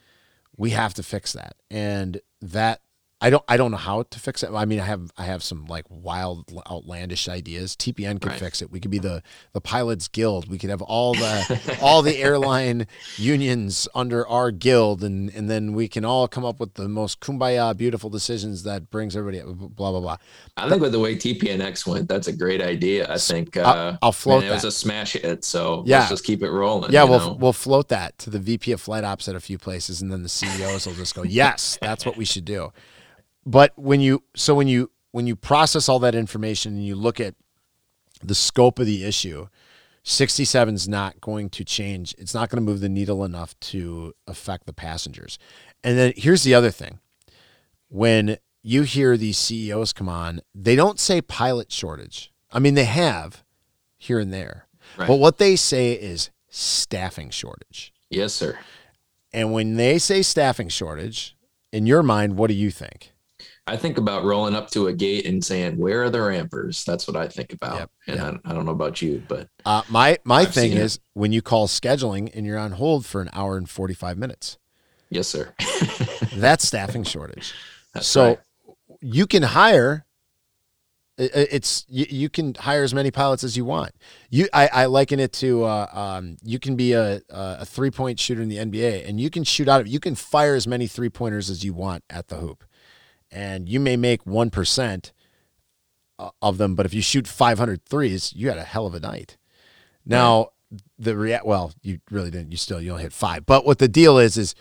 [0.58, 1.56] we have to fix that.
[1.72, 2.82] And that
[3.26, 4.50] I don't I don't know how to fix it.
[4.54, 7.76] I mean, I have I have some like wild outlandish ideas.
[7.76, 8.40] TPN could Right.
[8.40, 8.70] fix it.
[8.70, 10.50] We could be the the pilots guild.
[10.50, 12.86] We could have all the all the airline
[13.18, 17.22] unions under our guild and and then we can all come up with the most
[17.22, 20.18] kumbaya beautiful decisions that brings everybody blah blah blah.
[20.58, 23.10] I think with the way TPNX went, that's a great idea.
[23.10, 26.00] I think uh, I'll- I'll float and It was a smash hit, so Yeah.
[26.00, 26.92] let's just keep it rolling.
[26.92, 27.38] Yeah, we'll know?
[27.40, 30.24] we'll float that to the VP of flight ops at a few places, and then
[30.24, 32.72] the CEOs will just go, "Yes, that's what we should do."
[33.46, 37.20] But when you so when you when you process all that information and you look
[37.20, 37.36] at
[38.24, 39.48] the scope of the issue,
[40.04, 42.16] 67 is not going to change.
[42.18, 45.38] It's not going to move the needle enough to affect the passengers.
[45.84, 47.00] And then here's the other thing:
[47.90, 52.32] when you hear these CEOs come on, they don't say pilot shortage.
[52.52, 53.44] I mean, they have
[53.98, 54.68] here and there.
[54.98, 55.08] Right.
[55.08, 57.92] But what they say is staffing shortage.
[58.10, 58.60] yes, sir.
[59.34, 61.36] And when they say staffing shortage,
[61.72, 63.13] in your mind, what do you think?
[63.66, 67.08] I think about rolling up to a gate and saying, "Where are the rampers?" That's
[67.08, 67.80] what I think about.
[67.80, 70.96] Yep, and I, I don't know about you, but Uh, my my I've thing is
[70.96, 71.02] it.
[71.14, 74.58] when you call scheduling and you're on hold for an hour and 45 minutes.
[75.10, 75.54] yes, sir.
[76.36, 77.54] That's staffing shortage.
[77.94, 78.40] That's so right.
[79.02, 80.06] you can hire
[81.18, 83.92] it's you, you can hire as many pilots as you want.
[84.32, 88.20] You I, I liken it to uh, um, you can be a a three point
[88.20, 90.88] shooter in the NBA and you can shoot out of you can fire as many
[90.88, 92.64] three pointers as you want at the hoop,
[93.34, 95.12] and you may make one percent
[96.42, 99.38] of them, but if you shoot 500 threes, you had a hell of a night.
[100.06, 100.50] Now
[100.98, 102.52] the rea- well, you really didn't.
[102.52, 104.56] You still you only hit five, but what the deal is is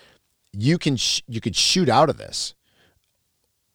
[0.52, 2.54] you can sh- you could shoot out of this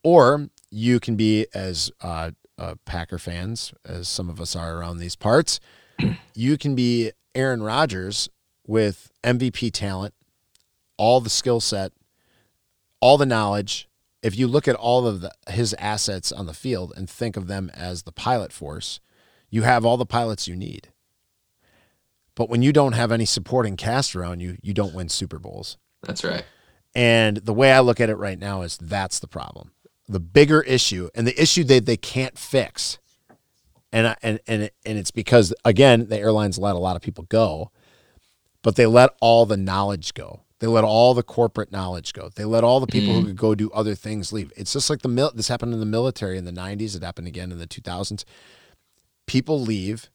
[0.04, 4.98] or you can be as uh, uh, Packer fans as some of us are around
[4.98, 5.60] these parts.
[6.34, 8.30] you can be Aaron Rodgers
[8.66, 10.14] with MVP talent,
[10.98, 11.92] all the skill set,
[13.00, 13.88] all the knowledge.
[14.22, 17.48] If you look at all of the, his assets on the field and think of
[17.48, 19.00] them as the pilot force,
[19.50, 20.90] you have all the pilots you need.
[22.36, 25.78] But when you don't have any supporting cast around you, you don't win Super Bowls.
[26.04, 26.46] That's right.
[26.94, 29.72] And the way I look at it right now is that's the problem.
[30.08, 33.00] The bigger issue and the issue that they can't fix.
[33.92, 37.26] And I, and and and it's because again, the airlines let a lot of people
[37.30, 37.72] go,
[38.62, 40.42] but they let all the knowledge go.
[40.60, 42.30] They let all the corporate knowledge go.
[42.34, 43.26] They let all the people who mm.
[43.28, 44.52] could go do other things leave.
[44.58, 47.28] It's just like the mil- this happened in the military in the 90s, it happened
[47.28, 48.24] again in the 2000s.
[49.28, 50.10] People leave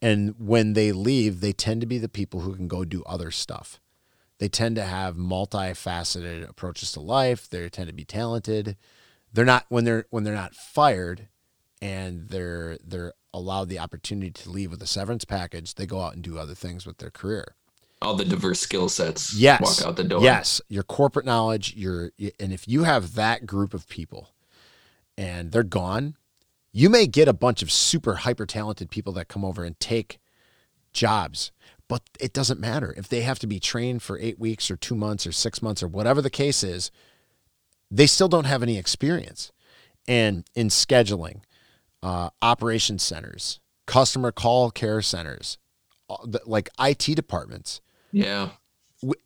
[0.00, 3.30] and when they leave, they tend to be the people who can go do other
[3.30, 3.80] stuff
[4.42, 8.76] they tend to have multifaceted approaches to life they tend to be talented
[9.32, 11.28] they're not when they're when they're not fired
[11.80, 16.14] and they're they're allowed the opportunity to leave with a severance package they go out
[16.14, 17.54] and do other things with their career
[18.02, 19.34] All the diverse skill sets.
[19.34, 20.22] yes Walk out the door.
[20.22, 22.10] yes your corporate knowledge your
[22.40, 24.30] and if you have that group of people
[25.16, 26.16] and they're gone
[26.72, 30.18] you may get a bunch of super hyper talented people that come over and take
[30.92, 31.52] jobs
[31.88, 34.94] but it doesn't matter if they have to be trained for eight weeks or two
[34.94, 36.90] months or six months or whatever the case is
[37.90, 39.52] they still don't have any experience
[40.08, 41.40] and in scheduling
[42.02, 45.58] uh, operation centers customer call care centers
[46.10, 47.80] uh, like it departments
[48.12, 48.50] Yeah.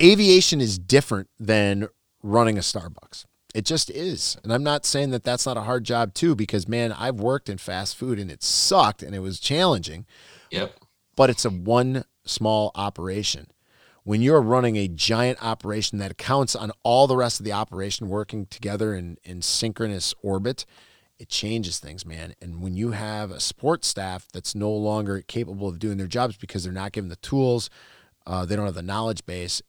[0.00, 1.88] aviation is different than
[2.22, 3.24] running a Starbucks.
[3.54, 4.36] It just is.
[4.42, 7.48] And I'm not saying that that's not a hard job too, because man, I've worked
[7.48, 10.06] in fast food and it sucked and it was challenging,
[10.50, 10.72] Yep.
[11.16, 13.46] but it's a one small operation.
[14.04, 18.08] When you're running a giant operation that counts on all the rest of the operation
[18.08, 20.64] working together in, in synchronous orbit,
[21.18, 22.34] it changes things, man.
[22.42, 26.36] And when you have a support staff that's no longer capable of doing their jobs
[26.36, 27.70] because they're not given the tools,
[28.26, 29.62] uh, they don't have the knowledge base,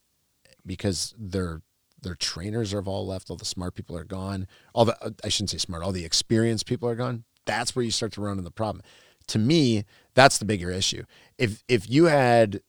[0.66, 1.62] because their
[2.02, 5.30] their trainers have all left, all the smart people are gone, all the uh, I
[5.30, 7.24] shouldn't say smart, all the experienced people are gone.
[7.46, 8.84] That's where you start to run into the problem.
[9.28, 11.04] To me, that's the bigger issue.
[11.38, 12.62] If if you had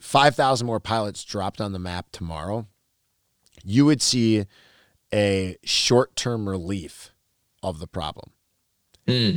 [0.00, 2.66] five thousand more pilots dropped on the map tomorrow,
[3.64, 4.44] you would see
[5.12, 7.12] a short term relief
[7.62, 8.30] of the problem.
[9.08, 9.36] Hmm.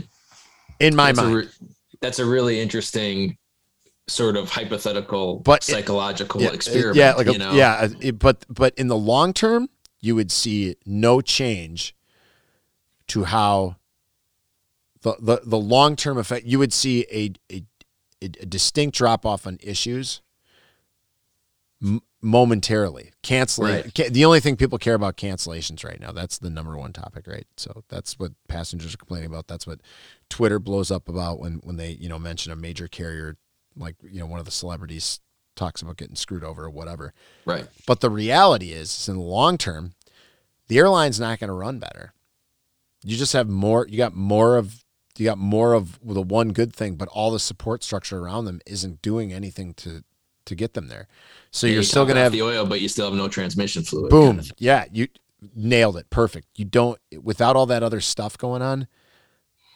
[0.80, 1.36] In my That's a mind.
[1.36, 1.68] re-
[2.02, 3.38] that's a really interesting
[4.10, 6.98] sort of hypothetical But it- psychological yeah, experiment.
[6.98, 7.54] Yeah, like a, you know?
[7.54, 9.70] yeah, uh, it- but but in the long term,
[10.02, 11.96] you would see no change
[13.08, 13.76] to how
[15.02, 16.46] the the, the long term effect.
[16.46, 17.64] You would see a a,
[18.22, 20.22] a distinct drop off on issues
[21.82, 23.12] m- momentarily.
[23.24, 23.94] Canceling Right.
[24.14, 26.12] the only thing people care about cancellations right now.
[26.12, 27.48] That's the number one topic, right?
[27.58, 29.48] So that's what passengers are complaining about.
[29.48, 29.80] That's what
[30.30, 33.38] Twitter blows up about when when they you know mention a major carrier
[33.76, 35.20] like you know one of the celebrities
[35.56, 37.14] talks about getting screwed over or whatever.
[37.46, 37.68] Right.
[37.86, 39.94] But the reality is, is in the long term,
[40.68, 42.14] the airline's not going to run better.
[43.04, 43.88] You just have more.
[43.88, 44.84] You got more of.
[45.18, 48.62] You got more of the one good thing, but all the support structure around them
[48.66, 50.04] isn't doing anything to
[50.46, 51.08] to get them there.
[51.52, 53.28] So Yeah, you're you still going to have the oil, but you still have no
[53.28, 54.10] transmission fluid.
[54.12, 54.38] boom.
[54.38, 54.52] kind of.
[54.58, 55.08] Yeah, you
[55.56, 56.10] nailed it.
[56.10, 56.48] Perfect.
[56.56, 58.88] You don't without all that other stuff going on.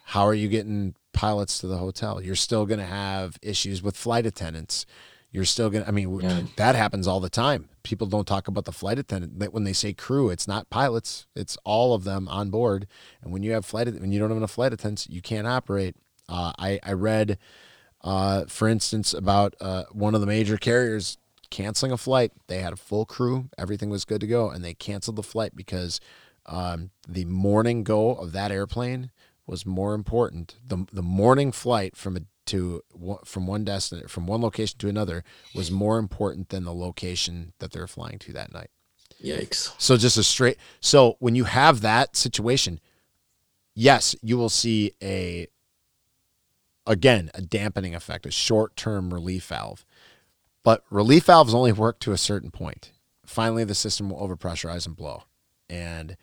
[0.06, 2.22] How are you getting pilots to the hotel?
[2.22, 4.86] You're still going to have issues with flight attendants.
[5.32, 6.44] You're still going to I mean Yeah.
[6.58, 7.70] that happens all the time.
[7.82, 11.26] People don't talk about the flight attendant that when they say crew, it's not pilots,
[11.36, 12.88] it's all of them on board.
[13.22, 15.96] And when you have flight when you don't have enough flight attendants, you can't operate.
[16.30, 17.38] Uh, I I read
[18.04, 21.18] uh, for instance, about uh, one of the major carriers
[21.50, 22.34] canceling a flight.
[22.48, 25.56] They had a full crew, everything was good to go, and they canceled the flight
[25.56, 26.02] because
[26.46, 29.10] um, the morning go of that airplane
[29.46, 30.56] was more important.
[30.66, 32.84] the The morning flight from a to
[33.24, 35.24] from one destination from one location to another
[35.56, 38.70] was more important than the location that they're flying to that night.
[39.24, 39.74] Yikes.
[39.78, 40.58] So just a straight.
[40.82, 42.82] So when you have that situation,
[43.74, 45.48] yes, you will see a
[46.86, 49.86] again a dampening effect, a short-term relief valve.
[50.64, 52.92] But relief valves only work to a certain point.
[53.26, 55.24] Finally, the system will overpressurize and blow,
[55.70, 56.18] and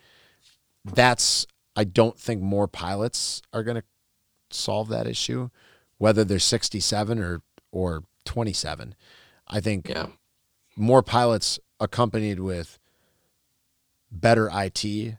[0.84, 1.46] that's.
[1.76, 3.84] I don't think more pilots are going to
[4.50, 5.50] solve that issue,
[5.98, 8.94] whether they're 67 or or 27.
[9.46, 10.08] I think Yeah.
[10.76, 12.78] more pilots accompanied with
[14.10, 15.16] better IT,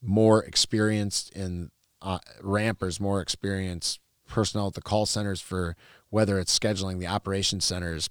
[0.00, 1.70] more experienced in
[2.02, 5.76] uh, rampers, more experienced personnel at the call centers for
[6.10, 8.08] whether it's scheduling, the operation centers,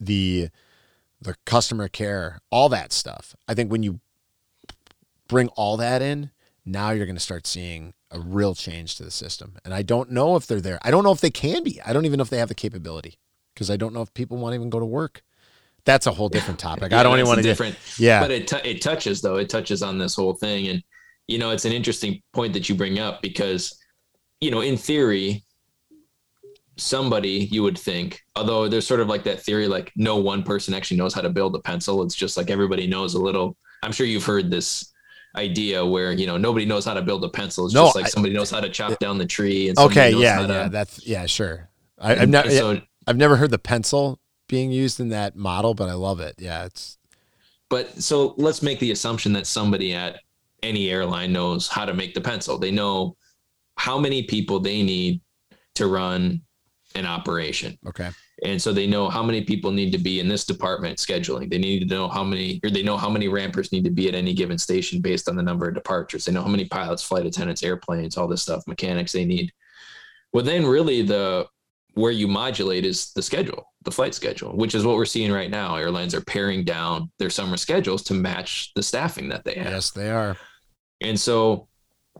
[0.00, 0.48] the
[1.20, 3.34] the customer care, all that stuff.
[3.48, 4.00] I think when you
[5.28, 6.30] bring all that in,
[6.64, 9.56] now you're going to start seeing a real change to the system.
[9.64, 10.78] And I don't know if they're there.
[10.82, 11.80] I don't know if they can be.
[11.84, 13.18] I don't even know if they have the capability
[13.54, 15.22] because I don't know if people want to even go to work.
[15.84, 16.92] That's a whole different topic.
[16.92, 17.76] I don't even want to get different.
[17.98, 18.20] yeah.
[18.20, 19.36] But it t- it touches though.
[19.36, 20.82] It touches on this whole thing, and
[21.28, 23.78] you know, it's an interesting point that you bring up because,
[24.40, 25.44] you know, in theory,
[26.76, 30.74] somebody you would think, although there's sort of like that theory, like no one person
[30.74, 32.02] actually knows how to build a pencil.
[32.02, 33.56] It's just like everybody knows a little.
[33.82, 34.92] I'm sure you've heard this
[35.36, 37.66] idea where you know nobody knows how to build a pencil.
[37.66, 39.68] It's No, just like I- somebody knows how to chop down the tree.
[39.68, 41.68] And Okay, yeah, how to- yeah, that's yeah, sure.
[41.98, 45.88] I, I've never, so I've never heard the pencil being used in that model, but
[45.88, 46.36] I love it.
[46.38, 46.96] Yeah, it's
[47.68, 50.20] But so let's make the assumption that somebody at
[50.62, 52.58] any airline knows how to make the pencil.
[52.58, 53.16] They know
[53.76, 55.20] how many people they need
[55.74, 56.40] to run
[56.94, 57.78] an operation.
[57.86, 58.10] okay.
[58.44, 61.50] And so they know how many people need to be in this department scheduling.
[61.50, 64.08] They need to know how many, or they know how many rampers need to be
[64.08, 66.24] at any given station based on the number of departures.
[66.24, 69.52] They know how many pilots, flight attendants, airplanes, all this stuff, mechanics they need.
[70.32, 71.46] Well, then really the
[71.94, 75.50] where you modulate is the schedule, the flight schedule, which is what we're seeing right
[75.50, 75.74] now.
[75.74, 79.72] Airlines are paring down their summer schedules to match the staffing that they have.
[79.72, 80.36] Yes, they are.
[81.00, 81.66] And so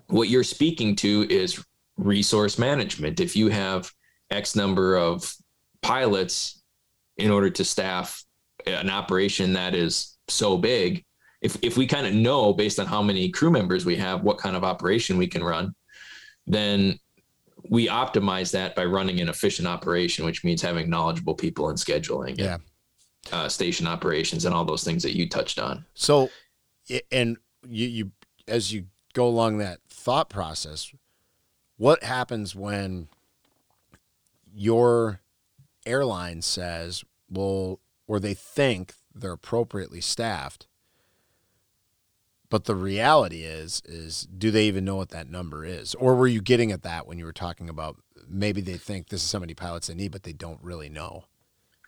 [0.09, 1.63] what you're speaking to is
[1.97, 3.21] resource management.
[3.21, 3.93] If you have
[4.31, 5.33] X number of
[5.83, 6.63] pilots
[7.17, 8.25] in order to staff
[8.67, 11.05] an operation that is so big,
[11.41, 14.39] if, if we kind of know based on how many crew members we have, what
[14.39, 15.75] kind of operation we can run,
[16.47, 16.99] then
[17.71, 22.31] we optimize that by running an efficient operation, which means having knowledgeable people in scheduling,
[22.31, 22.59] and, Yeah.
[23.33, 25.85] uh, station operations, and all those things that you touched on.
[25.95, 26.31] So,
[27.13, 27.37] and
[27.69, 28.11] you, you,
[28.47, 30.93] as you go along that thought process,
[31.77, 33.09] what happens when
[34.55, 35.21] your
[35.89, 40.67] airline says, well, or they think they're appropriately staffed,
[42.51, 46.27] But the reality is, is do they even know what that number is, or were
[46.27, 47.97] you getting at that when you were talking about
[48.27, 51.25] maybe they think this is how many pilots they need, but they don't really know?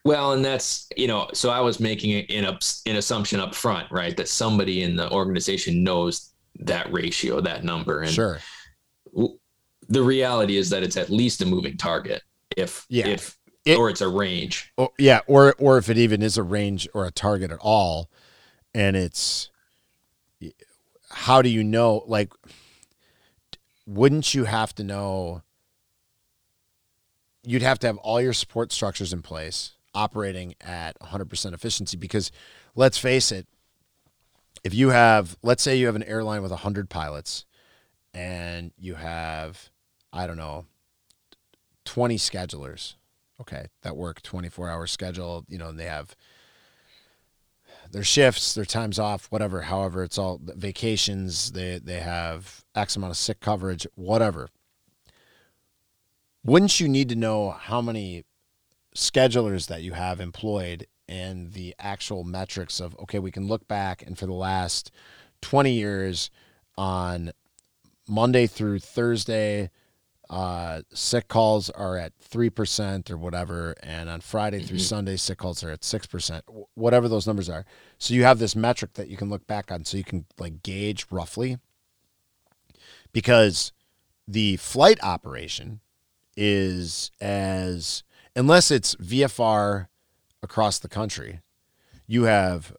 [0.04, 2.44] Well, and that's you know, so I was making an
[2.86, 8.00] an assumption up front, right, that somebody in the organization knows that ratio, that number,
[8.00, 8.38] and sure.
[9.88, 12.22] The reality is that it's at least a moving target,
[12.56, 13.08] if yeah.
[13.08, 14.72] if it, or it's a range.
[14.76, 18.10] Or, yeah, or or if it even is a range or a target at all,
[18.74, 19.50] and it's
[21.10, 22.04] how do you know?
[22.06, 22.32] Like,
[23.86, 25.42] wouldn't you have to know?
[27.42, 32.30] You'd have to have all your support structures in place operating at 100% efficiency because
[32.76, 33.46] let's face it
[34.62, 37.44] if you have let's say you have an airline with 100 pilots
[38.14, 39.70] and you have
[40.12, 40.66] i don't know
[41.84, 42.94] 20 schedulers
[43.40, 46.14] okay that work 24 hour schedule you know and they have
[47.90, 53.10] their shifts their times off whatever however it's all vacations they they have x amount
[53.10, 54.48] of sick coverage whatever.
[56.42, 58.24] Wouldn't you need to know how many
[58.96, 64.02] schedulers that you have employed and the actual metrics of okay we can look back
[64.02, 64.90] and for the last
[65.42, 66.30] 20 years
[66.76, 67.30] on
[68.08, 69.70] monday through thursday
[70.30, 74.84] uh, sick calls are at 3% or whatever and on friday through mm-hmm.
[74.84, 76.42] sunday sick calls are at 6%
[76.74, 77.64] whatever those numbers are
[77.98, 80.62] so you have this metric that you can look back on so you can like
[80.62, 81.58] gauge roughly
[83.12, 83.72] because
[84.28, 85.80] the flight operation
[86.36, 88.04] is as
[88.36, 89.88] unless it's VFR
[90.42, 91.40] across the country,
[92.06, 92.74] you have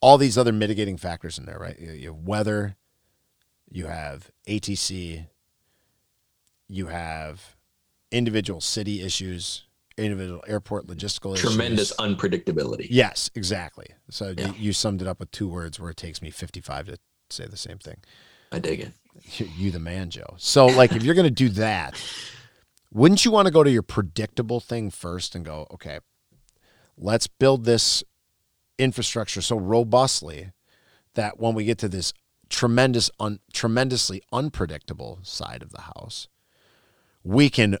[0.00, 1.78] all these other mitigating factors in there, right?
[1.78, 2.76] You have weather,
[3.70, 5.28] you have ATC,
[6.68, 7.56] you have
[8.10, 9.64] individual city issues,
[9.96, 11.96] individual airport logistical Tremendous issues.
[12.16, 12.86] unpredictability.
[12.90, 13.86] Yes, exactly.
[14.10, 14.48] So Yeah.
[14.48, 16.98] you, you summed it up with two words where it takes me 55 to
[17.30, 17.96] say the same thing.
[18.52, 18.92] I dig it.
[19.38, 20.34] You, you the man, Joe.
[20.38, 22.00] So like if you're going to do that,
[22.92, 25.98] wouldn't you want to go to your predictable thing first and go, okay,
[26.96, 28.02] let's build this
[28.78, 30.50] infrastructure so robustly
[31.14, 32.12] that when we get to this
[32.48, 36.28] tremendous un, tremendously unpredictable side of the house,
[37.24, 37.78] we can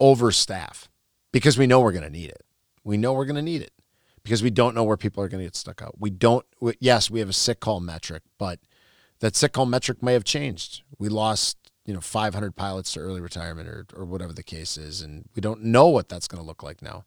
[0.00, 0.88] overstaff
[1.32, 2.42] because we know we're going to need it.
[2.84, 3.72] We know we're going to need it
[4.22, 5.96] because we don't know where people are going to get stuck out.
[5.98, 6.44] We don't
[6.78, 8.60] yes, we have a sick call metric, but
[9.20, 10.82] that sick call metric may have changed.
[10.98, 15.00] We lost you know 500 pilots to early retirement or or whatever the case is
[15.00, 17.04] and we don't know what that's going to look like now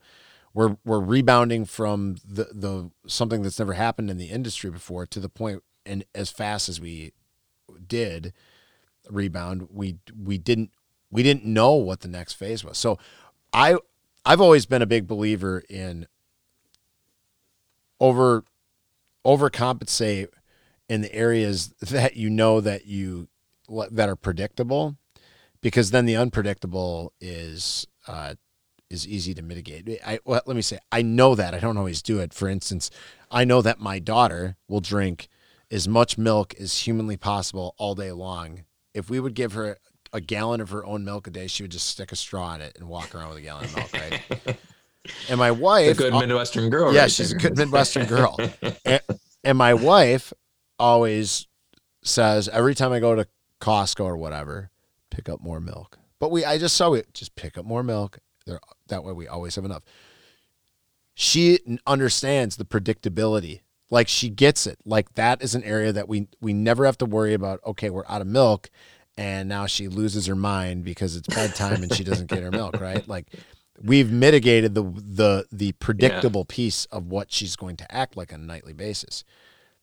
[0.54, 5.20] we're we're rebounding from the the something that's never happened in the industry before to
[5.20, 7.12] the point and as fast as we
[7.86, 8.34] did
[9.10, 10.72] rebound we we didn't
[11.12, 12.98] we didn't know what the next phase was so
[13.54, 13.76] i
[14.26, 16.08] i've always been a big believer in
[18.00, 18.44] over
[19.26, 20.30] overcompensate
[20.88, 23.28] in the areas that you know that you
[23.92, 24.98] that are predictable,
[25.62, 28.34] because then the unpredictable is uh,
[28.90, 30.00] is easy to mitigate.
[30.06, 32.34] I well, let me say I know that I don't always do it.
[32.34, 32.90] For instance,
[33.30, 35.28] I know that my daughter will drink
[35.72, 38.64] as much milk as humanly possible all day long.
[38.94, 39.78] If we would give her
[40.14, 42.62] a gallon of her own milk a day, she would just stick a straw in
[42.62, 44.58] it and walk around with a gallon of milk, right?
[45.30, 46.94] and my wife, a good Midwestern girl.
[46.94, 47.38] Yeah, right she's there.
[47.38, 48.38] a good Midwestern girl.
[48.86, 49.02] and,
[49.44, 50.34] and my wife
[50.78, 51.48] always
[52.02, 53.28] says every time I go to
[53.62, 54.72] Costco or whatever,
[55.10, 55.98] pick up more milk.
[56.20, 57.14] But we, I just saw it.
[57.14, 58.20] Just pick up more milk.
[58.46, 59.84] There, that way we always have enough.
[61.14, 63.62] She understands the predictability.
[63.90, 64.80] Like she gets it.
[64.86, 67.60] Like that is an area that we we never have to worry about.
[67.66, 68.70] Okay, we're out of milk,
[69.20, 72.80] and now she loses her mind because it's bedtime and she doesn't get her milk.
[72.80, 73.06] Right?
[73.08, 73.28] Like
[73.84, 78.40] we've mitigated the the the predictable piece of what she's going to act like on
[78.40, 79.26] a nightly basis.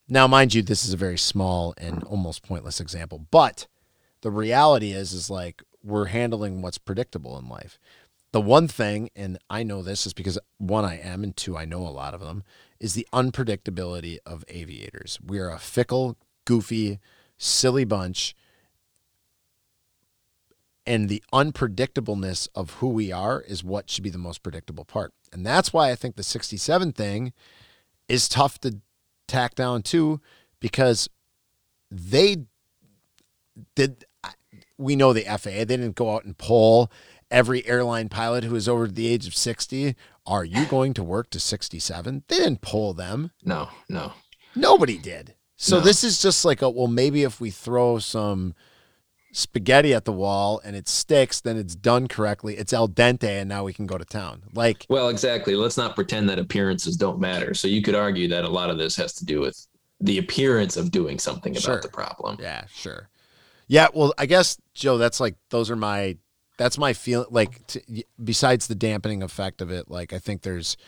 [0.08, 3.66] Now, mind you, this is a very small and almost pointless example, but
[4.22, 7.78] the reality is, is like we're handling what's predictable in life.
[8.32, 11.64] The one thing, and I know this is because one, I am, and two, I
[11.64, 12.44] know a lot of them,
[12.78, 15.18] is the unpredictability of aviators.
[15.24, 17.00] We are a fickle, goofy,
[17.36, 18.34] silly bunch.
[20.86, 25.12] And the unpredictableness of who we are is what should be the most predictable part.
[25.32, 27.32] And that's why I think the 67 thing
[28.08, 28.78] is tough to
[29.26, 30.20] tack down too
[30.60, 31.08] because
[31.90, 32.44] they
[33.74, 34.04] did
[34.78, 36.90] we know the FAA they didn't go out and poll
[37.30, 41.30] every airline pilot who is over the age of 60 are you going to work
[41.30, 44.12] to 67 they didn't poll them No, no.
[44.54, 45.84] nobody did so No.
[45.84, 48.54] this is just like a well maybe if we throw some
[49.36, 53.50] spaghetti at the wall and it sticks then it's done correctly it's al dente and
[53.50, 55.54] now we can go to town like Well, exactly.
[55.54, 57.52] Let's not pretend that appearances don't matter.
[57.52, 59.66] So you could argue that a lot of this has to do with
[60.00, 61.80] the appearance of doing something about Sure.
[61.82, 62.38] the problem.
[62.40, 63.10] Yeah, sure.
[63.68, 66.16] Yeah, well, I guess Joe, that's like those are my
[66.56, 67.26] that's my feeling.
[67.30, 70.78] like t- besides the dampening effect of it, like I think there's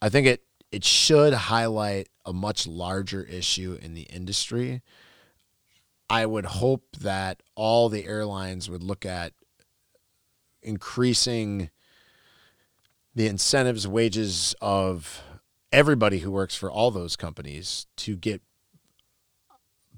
[0.00, 4.82] I think it it should highlight a much larger issue in the industry.
[6.12, 9.32] I would hope that all the airlines would look at
[10.62, 11.70] increasing
[13.14, 15.22] the incentives, wages of
[15.72, 18.42] everybody who works for all those companies to get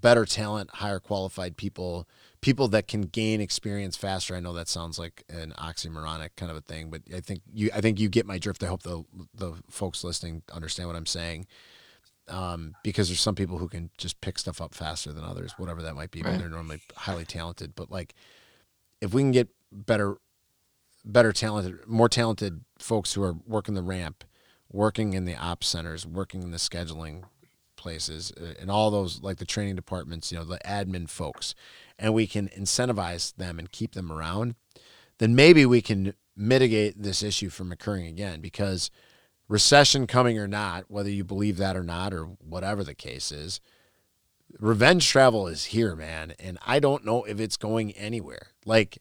[0.01, 2.09] better talent, higher qualified people,
[2.41, 4.37] people that can gain experience faster.
[4.37, 7.71] I know that sounds like an oxymoronic kind of a thing, but I think you
[7.75, 8.63] I think you get my drift.
[8.63, 9.03] I hope the
[9.35, 11.49] the folks listening understand what I'm saying.
[12.27, 15.83] Um, because there's some people who can just pick stuff up faster than others, whatever
[15.83, 16.39] that might be, but Right.
[16.39, 17.75] they're normally highly talented.
[17.75, 18.15] But like
[19.01, 20.17] if we can get better
[21.05, 24.25] better talented, more talented folks who are working the ramp,
[24.73, 27.25] working in the op centers, working in the scheduling
[27.77, 31.55] places, uh, and all those like the training departments, you know, the admin folks,
[31.99, 34.55] and we can incentivize them and keep them around,
[35.19, 38.91] then maybe we can mitigate this issue from occurring again because
[39.49, 43.61] recession coming or not, whether you believe that or not, or whatever the case is,
[44.59, 46.35] revenge travel is here, man.
[46.39, 48.49] And I don't know if it's going anywhere.
[48.65, 48.99] Like,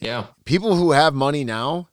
[0.00, 0.26] Yeah.
[0.44, 1.88] people who have money now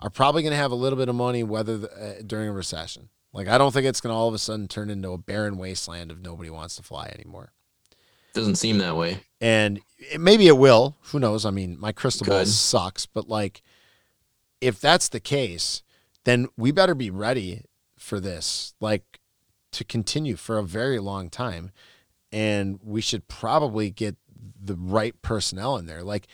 [0.00, 2.52] are probably going to have a little bit of money whether the, uh, during a
[2.52, 3.08] recession.
[3.32, 5.56] Like I don't think it's going to all of a sudden turn into a barren
[5.56, 7.52] wasteland if nobody wants to fly anymore.
[8.32, 9.20] Doesn't seem that way.
[9.40, 10.96] And it, maybe it will.
[11.06, 11.44] Who knows?
[11.46, 13.62] I mean, my crystal ball sucks, but like
[14.60, 15.82] if that's the case,
[16.24, 17.62] then we better be ready
[17.98, 19.20] for this like
[19.72, 21.70] to continue for a very long time
[22.32, 24.16] and we should probably get
[24.60, 26.02] the right personnel in there.
[26.02, 26.26] Like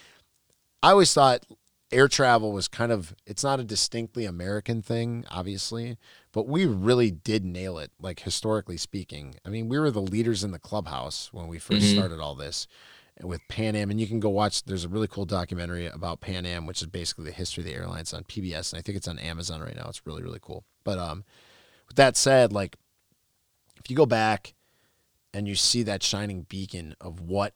[0.82, 1.44] I always thought
[1.92, 5.96] air travel was kind of it's not a distinctly American thing, obviously,
[6.32, 9.34] but we really did nail it, like historically speaking.
[9.44, 11.92] I mean, we were the leaders in the clubhouse when we 1st Mhm.
[11.92, 12.66] started all this
[13.22, 14.64] with Pan Am, and you can go watch.
[14.64, 17.74] There's a really cool documentary about Pan Am, which is basically the history of the
[17.74, 19.86] airlines on PBS, and I think it's on Amazon right now.
[19.88, 20.64] It's really really cool.
[20.84, 21.24] But um,
[21.88, 22.76] with that said, like
[23.76, 24.54] if you go back
[25.32, 27.54] and you see that shining beacon of what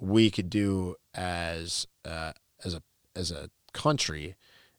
[0.00, 2.32] we could do as uh,
[2.64, 2.82] as a
[3.14, 4.36] as a country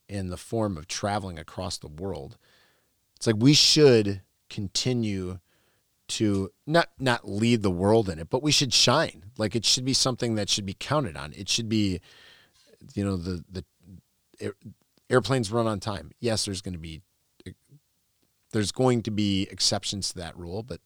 [0.07, 2.37] in the form of traveling across the world,
[3.15, 5.39] it's like we should continue
[6.07, 9.31] to not not lead the world in it, but we should shine.
[9.37, 11.33] Like it should be something that should be counted on.
[11.33, 12.01] It should be,
[12.93, 13.65] you know, the the
[14.39, 14.53] air,
[15.09, 16.11] airplanes run on time.
[16.19, 17.01] Yes, there's going to be
[18.51, 20.79] there's going to be exceptions to that rule, but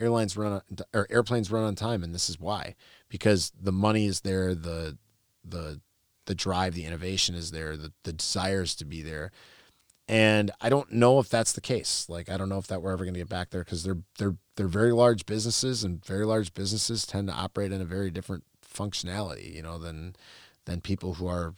[0.00, 0.62] airlines run on,
[0.92, 2.74] or airplanes run on time, and this is why
[3.08, 4.98] because the money is there, the
[5.44, 5.80] the
[6.26, 9.30] the drive, the innovation is there, the the desires to be there,
[10.08, 12.06] and I don't know if that's the case.
[12.08, 13.98] Like I don't know if that we're ever going to get back there because they're
[14.18, 18.10] they're they're very large businesses, and very large businesses tend to operate in a very
[18.10, 20.16] different functionality, you know, than
[20.64, 21.54] than people who are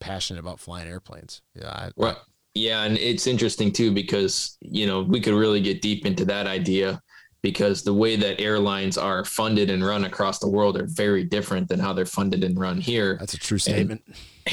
[0.00, 1.42] passionate about flying airplanes.
[1.54, 2.20] Yeah, I, Well,
[2.54, 6.46] yeah, and it's interesting too because you know we could really get deep into that
[6.46, 7.02] idea
[7.42, 11.68] because the way that airlines are funded and run across the world are very different
[11.68, 14.02] than how they're funded and run here, that's a true statement.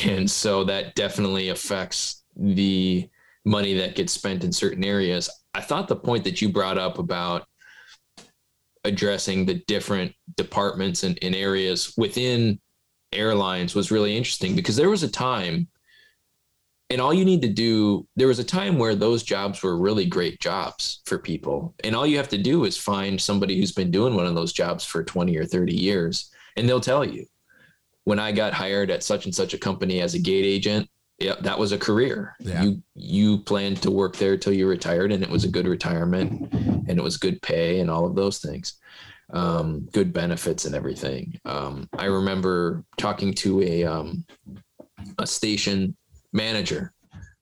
[0.06, 3.10] and so that definitely affects the
[3.46, 5.30] money that gets spent in certain areas.
[5.54, 7.46] I thought the point that you brought up about
[8.84, 12.60] addressing the different departments and, and areas within
[13.14, 15.68] airlines was really interesting because there was a time
[16.90, 20.06] and all you need to do there was a time where those jobs were really
[20.06, 23.92] great jobs for people and all you have to do is find somebody who's been
[23.92, 27.26] doing one of those jobs for 20 or 30 years and they'll tell you
[28.04, 30.90] when i got hired at such and such a company as a gate agent
[31.20, 32.36] yeah that was a career.
[32.40, 32.64] Yeah.
[32.64, 36.52] you you planned to work there till you retired and it was a good retirement
[36.54, 38.76] and it was good pay and all of those things.
[39.32, 41.40] Um, good benefits and everything.
[41.46, 44.26] Um, i remember talking to a um,
[45.18, 45.96] a station
[46.34, 46.94] manager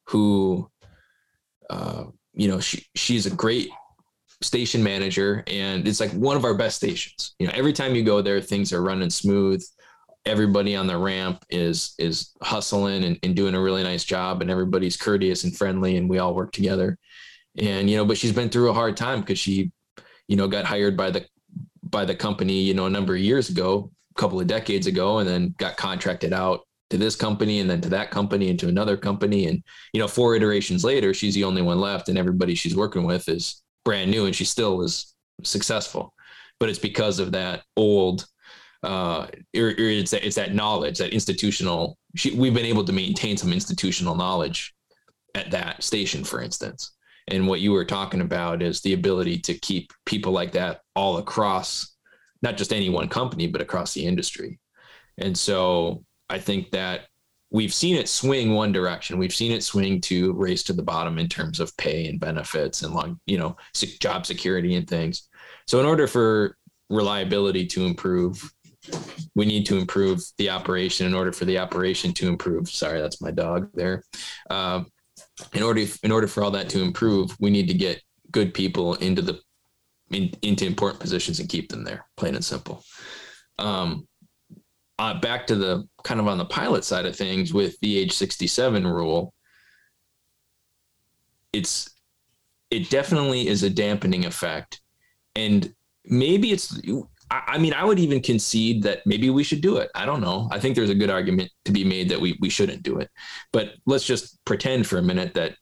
[0.05, 0.69] who
[1.69, 3.69] uh, you know she she's a great
[4.41, 7.35] station manager and it's like one of our best stations.
[7.39, 9.63] You know every time you go there things are running smooth
[10.25, 14.51] everybody on the ramp is is hustling and, and doing a really nice job and
[14.51, 16.97] everybody's courteous and friendly and we all work together.
[17.57, 19.71] And you know but she's been through a hard time because she
[20.27, 21.25] you know got hired by the
[21.83, 25.19] by the company you know a number of years ago a couple of decades ago
[25.19, 26.61] and then got contracted out
[26.91, 29.47] to this company and then to that company and to another company.
[29.47, 29.63] And
[29.93, 33.27] you know four iterations later she's the only one left and everybody she's working with
[33.27, 36.13] is brand new and she still is successful.
[36.59, 38.27] But it's because of that old
[38.83, 42.93] uh or, or it's that, it's that knowledge that institutional she, we've been able to
[42.93, 44.73] maintain some institutional knowledge
[45.35, 46.93] at that station for instance
[47.27, 51.17] And what you were talking about is the ability to keep people like that all
[51.17, 51.95] across,
[52.41, 54.59] not just any one company, but across the industry.
[55.17, 57.01] And so I think that
[57.51, 59.17] we've seen it swing one direction.
[59.17, 62.81] We've seen it swing to race to the bottom in terms of pay and benefits
[62.81, 63.55] and long, you know,
[63.99, 65.29] job security and things.
[65.67, 66.57] So in order for
[66.89, 68.51] reliability to improve,
[69.35, 71.05] we need to improve the operation.
[71.05, 74.03] In order for the operation to improve, sorry, that's my dog there.
[74.49, 74.83] Uh,
[75.53, 78.01] in order in order for all that to improve, we need to get
[78.31, 79.39] good people into the
[80.11, 82.83] in, into important positions and keep them there, plain and simple.
[83.59, 84.07] Um,
[84.99, 88.11] uh, back to the kind of on the pilot side of things with the age
[88.13, 89.33] 67 rule,
[91.53, 91.89] it's
[92.69, 94.81] it definitely is a dampening effect,
[95.35, 95.73] and
[96.05, 96.79] maybe it's
[97.31, 99.89] I mean, I would even concede that maybe we should do it.
[99.95, 100.49] I don't know.
[100.51, 103.09] I think there's a good argument to be made that we we shouldn't do it.
[103.53, 105.55] But let's just pretend for a minute that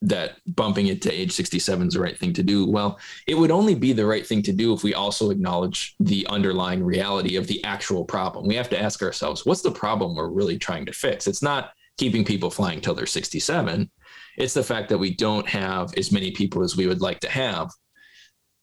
[0.00, 2.66] that bumping it to age 67 is the right thing to do.
[2.66, 6.26] Well, it would only be the right thing to do if we also acknowledge the
[6.28, 8.46] underlying reality of the actual problem.
[8.46, 11.26] We have to ask ourselves, what's the problem we're really trying to fix?
[11.26, 13.90] It's not keeping people flying till they're 67.
[14.36, 17.30] It's the fact that we don't have as many people as we would like to
[17.30, 17.70] have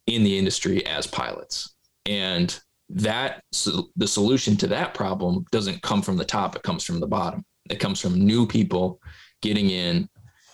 [0.06, 1.71] in the industry as pilots
[2.06, 6.84] and that so the solution to that problem doesn't come from the top it comes
[6.84, 7.46] from the bottom.
[7.70, 9.00] It comes from new people
[9.42, 10.10] getting in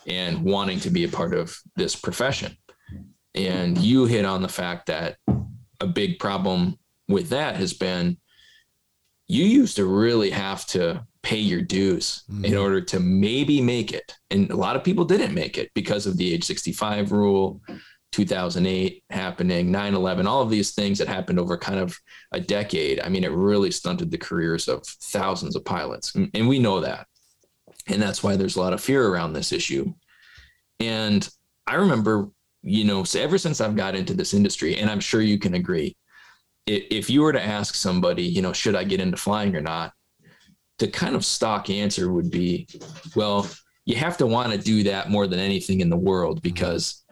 [0.05, 2.55] and wanting to be a part of this profession.
[3.35, 5.17] And you hit on the fact that
[5.79, 6.77] a big problem
[7.07, 8.17] with that has been
[9.27, 12.45] you used to really have to pay your dues mm-hmm.
[12.45, 14.15] in order to maybe make it.
[14.31, 17.61] And a lot of people didn't make it because of the age 65 rule
[18.11, 21.97] 2008 happening, 9 11, all of these things that happened over kind of
[22.31, 22.99] a decade.
[23.01, 26.15] I mean, it really stunted the careers of thousands of pilots.
[26.15, 27.07] And we know that.
[27.87, 29.93] And that's why there's a lot of fear around this issue.
[30.79, 31.27] And
[31.65, 32.29] I remember,
[32.63, 35.53] you know, so ever since I've got into this industry, and I'm sure you can
[35.53, 35.95] agree,
[36.65, 39.93] if you were to ask somebody, you know, should I get into flying or not?
[40.79, 42.67] The kind of stock answer would be,
[43.15, 43.47] well,
[43.85, 47.05] you have to want to do that more than anything in the world because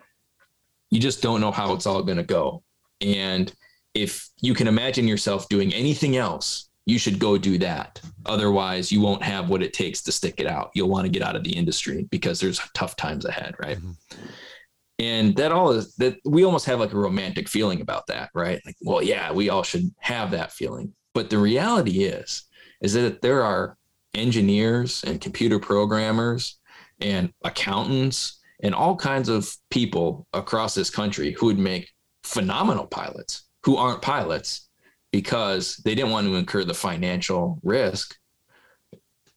[0.92, 2.64] you just don't know how it's all going to go.
[3.02, 3.52] And
[3.94, 8.00] if you can imagine yourself doing anything else, you should go do that.
[8.26, 10.72] Otherwise, you won't have what it takes to stick it out.
[10.76, 13.78] You'll want to get out of the industry because there's tough times ahead, right?
[13.78, 14.26] Mm-hmm.
[15.00, 18.62] And that all is that we almost have like a romantic feeling about that, right?
[18.66, 20.94] Like, well, yeah, we all should have that feeling.
[21.14, 22.44] But the reality is,
[22.82, 23.78] is that there are
[24.14, 26.60] engineers and computer programmers
[27.02, 31.90] and accountants and all kinds of people across this country who would make
[32.24, 34.68] phenomenal pilots who aren't pilots
[35.12, 38.18] because they didn't want to incur the financial risk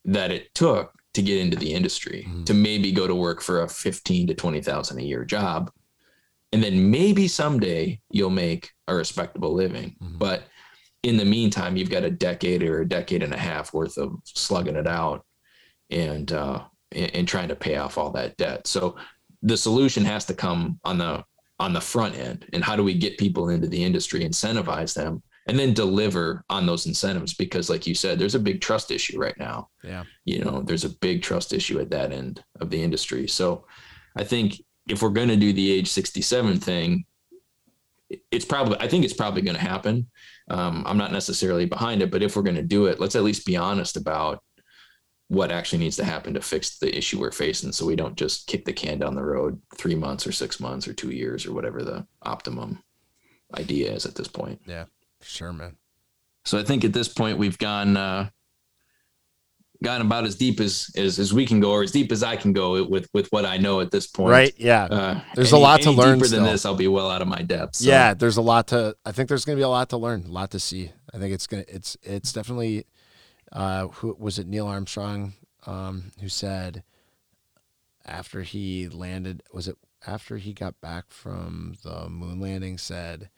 [0.05, 2.45] that it took to get into the industry mm-hmm.
[2.45, 5.71] to maybe go to work for a 15 to 20,000 a year job
[6.53, 10.19] and then maybe someday you'll make a respectable living mm-hmm.
[10.19, 10.45] but
[11.03, 14.17] in the meantime you've got a decade or a decade and a half worth of
[14.25, 15.25] slugging it out
[15.91, 16.63] and uh
[16.93, 18.67] and, and trying to pay off all that debt.
[18.67, 18.97] So
[19.43, 21.25] the solution has to come on the
[21.61, 22.47] on the front end.
[22.53, 26.67] And how do we get people into the industry incentivize them and then deliver on
[26.67, 27.35] those incentives?
[27.35, 29.69] Because like you said there's a big trust issue right now.
[29.83, 30.05] Yeah.
[30.25, 33.27] You know there's a big trust issue at that end of the industry.
[33.29, 33.65] So
[34.17, 37.05] i think if we're going to do the age 67 thing
[38.31, 40.09] it's probably i think it's probably going to happen.
[40.51, 43.23] Um, i'm not necessarily behind it but if we're going to do it let's at
[43.23, 44.43] least be honest about
[45.29, 48.47] what actually needs to happen to fix the issue we're facing so we don't just
[48.47, 51.53] kick the can down the road three months or six months or two years or
[51.53, 52.83] whatever the optimum
[53.59, 54.61] idea is at this point.
[54.67, 54.85] Yeah
[55.23, 55.77] sure man.
[56.45, 58.31] So i think at this point we've gone uh
[59.83, 62.35] gone about as deep as, as as we can go or as deep as i
[62.35, 64.31] can go with with what i know at this point.
[64.31, 64.85] Right yeah.
[64.85, 66.43] Uh, there's any, a lot to learn deeper still.
[66.43, 67.89] than this i'll be well out of my depth so.
[67.89, 70.31] yeah there's a lot to i think there's gonna be a lot to learn a
[70.31, 70.93] lot to see.
[71.13, 72.87] I think it's gonna it's it's definitely
[73.53, 74.47] uh, who was it?
[74.47, 75.35] Neil Armstrong,
[75.67, 76.83] um, who said
[78.05, 79.77] after he landed, was it
[80.07, 82.79] after he got back from the moon landing?
[82.79, 83.31] Said,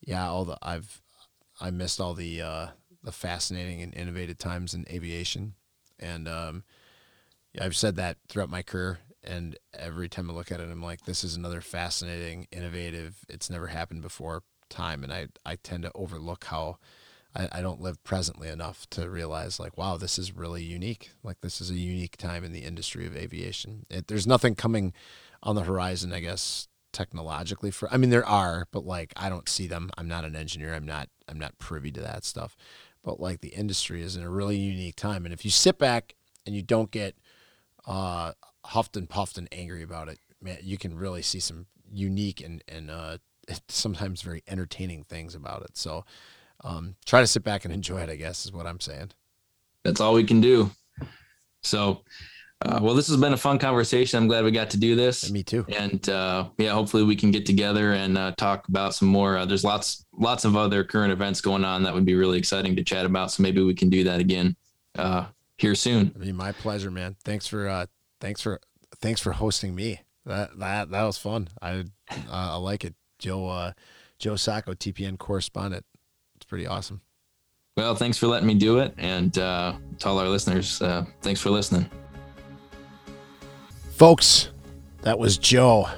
[0.00, 1.00] "Yeah, all the I've
[1.60, 2.66] I missed all the uh,
[3.02, 5.54] the fascinating and innovative times in aviation,
[5.98, 6.64] and um,
[7.60, 11.04] I've said that throughout my career." And every time I look at it, I'm like,
[11.04, 15.02] this is another fascinating, innovative, it's never happened before time.
[15.02, 16.78] And I, I tend to overlook how
[17.38, 21.10] I, I don't live presently enough to realize like, wow, this is really unique.
[21.22, 23.86] Like this is a unique time in the industry of aviation.
[23.88, 24.92] It, there's nothing coming
[25.42, 29.48] on the horizon, I guess, technologically for, I mean, there are, but like, I don't
[29.48, 29.90] see them.
[29.96, 30.74] I'm not an engineer.
[30.74, 32.56] I'm not, I'm not privy to that stuff,
[33.04, 35.24] but like the industry is in a really unique time.
[35.24, 36.14] And if you sit back
[36.44, 37.16] and you don't get,
[37.86, 38.32] uh,
[38.64, 42.62] huffed and puffed and angry about it, man, you can really see some unique and
[42.68, 43.18] and uh,
[43.68, 45.76] sometimes very entertaining things about it.
[45.76, 46.04] So
[46.64, 48.10] um, try to sit back and enjoy it.
[48.10, 49.10] I guess is what I'm saying.
[49.84, 50.70] That's all we can do.
[51.62, 52.02] So,
[52.62, 54.18] uh, well, this has been a fun conversation.
[54.18, 55.24] I'm glad we got to do this.
[55.24, 55.64] And me too.
[55.68, 59.36] And uh, yeah, hopefully we can get together and uh, talk about some more.
[59.36, 62.74] Uh, there's lots, lots of other current events going on that would be really exciting
[62.76, 63.30] to chat about.
[63.30, 64.56] So maybe we can do that again
[64.96, 66.12] uh, here soon.
[66.14, 67.16] I mean, my pleasure, man.
[67.24, 67.86] Thanks for, uh,
[68.20, 68.60] thanks for,
[69.00, 70.00] thanks for hosting me.
[70.26, 71.48] That that that was fun.
[71.62, 71.84] I
[72.30, 72.94] I like it.
[73.18, 73.72] Joe
[74.18, 75.86] Joe Sacco, TPN correspondent.
[76.48, 77.02] It's pretty awesome.
[77.76, 78.94] Well, thanks for letting me do it.
[78.96, 81.90] And uh, to all our listeners, uh, thanks for listening.
[83.90, 84.48] Folks,
[85.02, 85.90] that was Joe,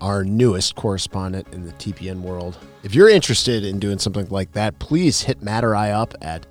[0.00, 2.56] our newest correspondent in the TPN world.
[2.84, 6.46] If you're interested in doing something like that, please hit Matt or I up at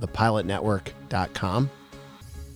[0.00, 1.70] thepilotnetwork.com.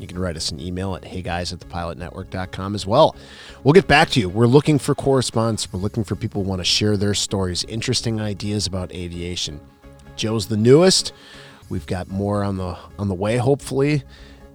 [0.01, 3.15] You can write us an email at heyguys at thepilotnetwork.com as well.
[3.63, 4.29] We'll get back to you.
[4.29, 5.73] We're looking for correspondents.
[5.73, 9.61] We're looking for people who want to share their stories, interesting ideas about aviation.
[10.21, 11.15] Joe's the newest.
[11.71, 14.03] We've got more on the on the way, hopefully,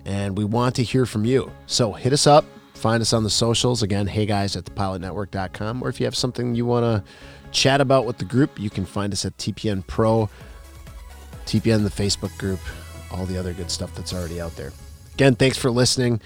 [0.05, 1.51] and we want to hear from you.
[1.65, 2.45] So hit us up,
[2.75, 3.81] find us on the socials.
[3.81, 5.81] Again, hey guys at thepilotnetwork.com.
[5.81, 7.03] Or if you have something you want to
[7.51, 10.29] chat about with the group, you can find us at TPN Pro,
[11.47, 12.59] TPN the Facebook group,
[13.09, 14.71] all the other good stuff that's already out there.
[15.15, 16.21] Again, thanks for listening.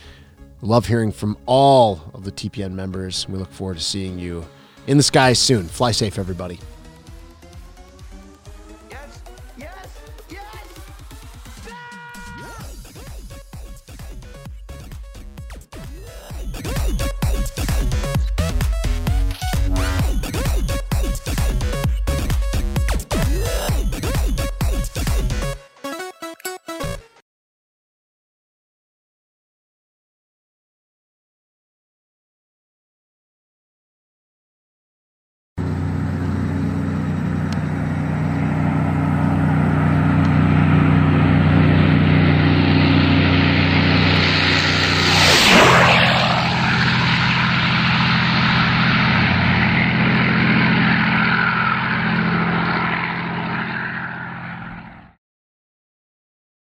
[0.62, 3.26] Love hearing from all of the TPN members.
[3.30, 4.46] We look forward to seeing you
[4.86, 5.70] in the skies soon.
[5.70, 6.60] Fly safe, everybody.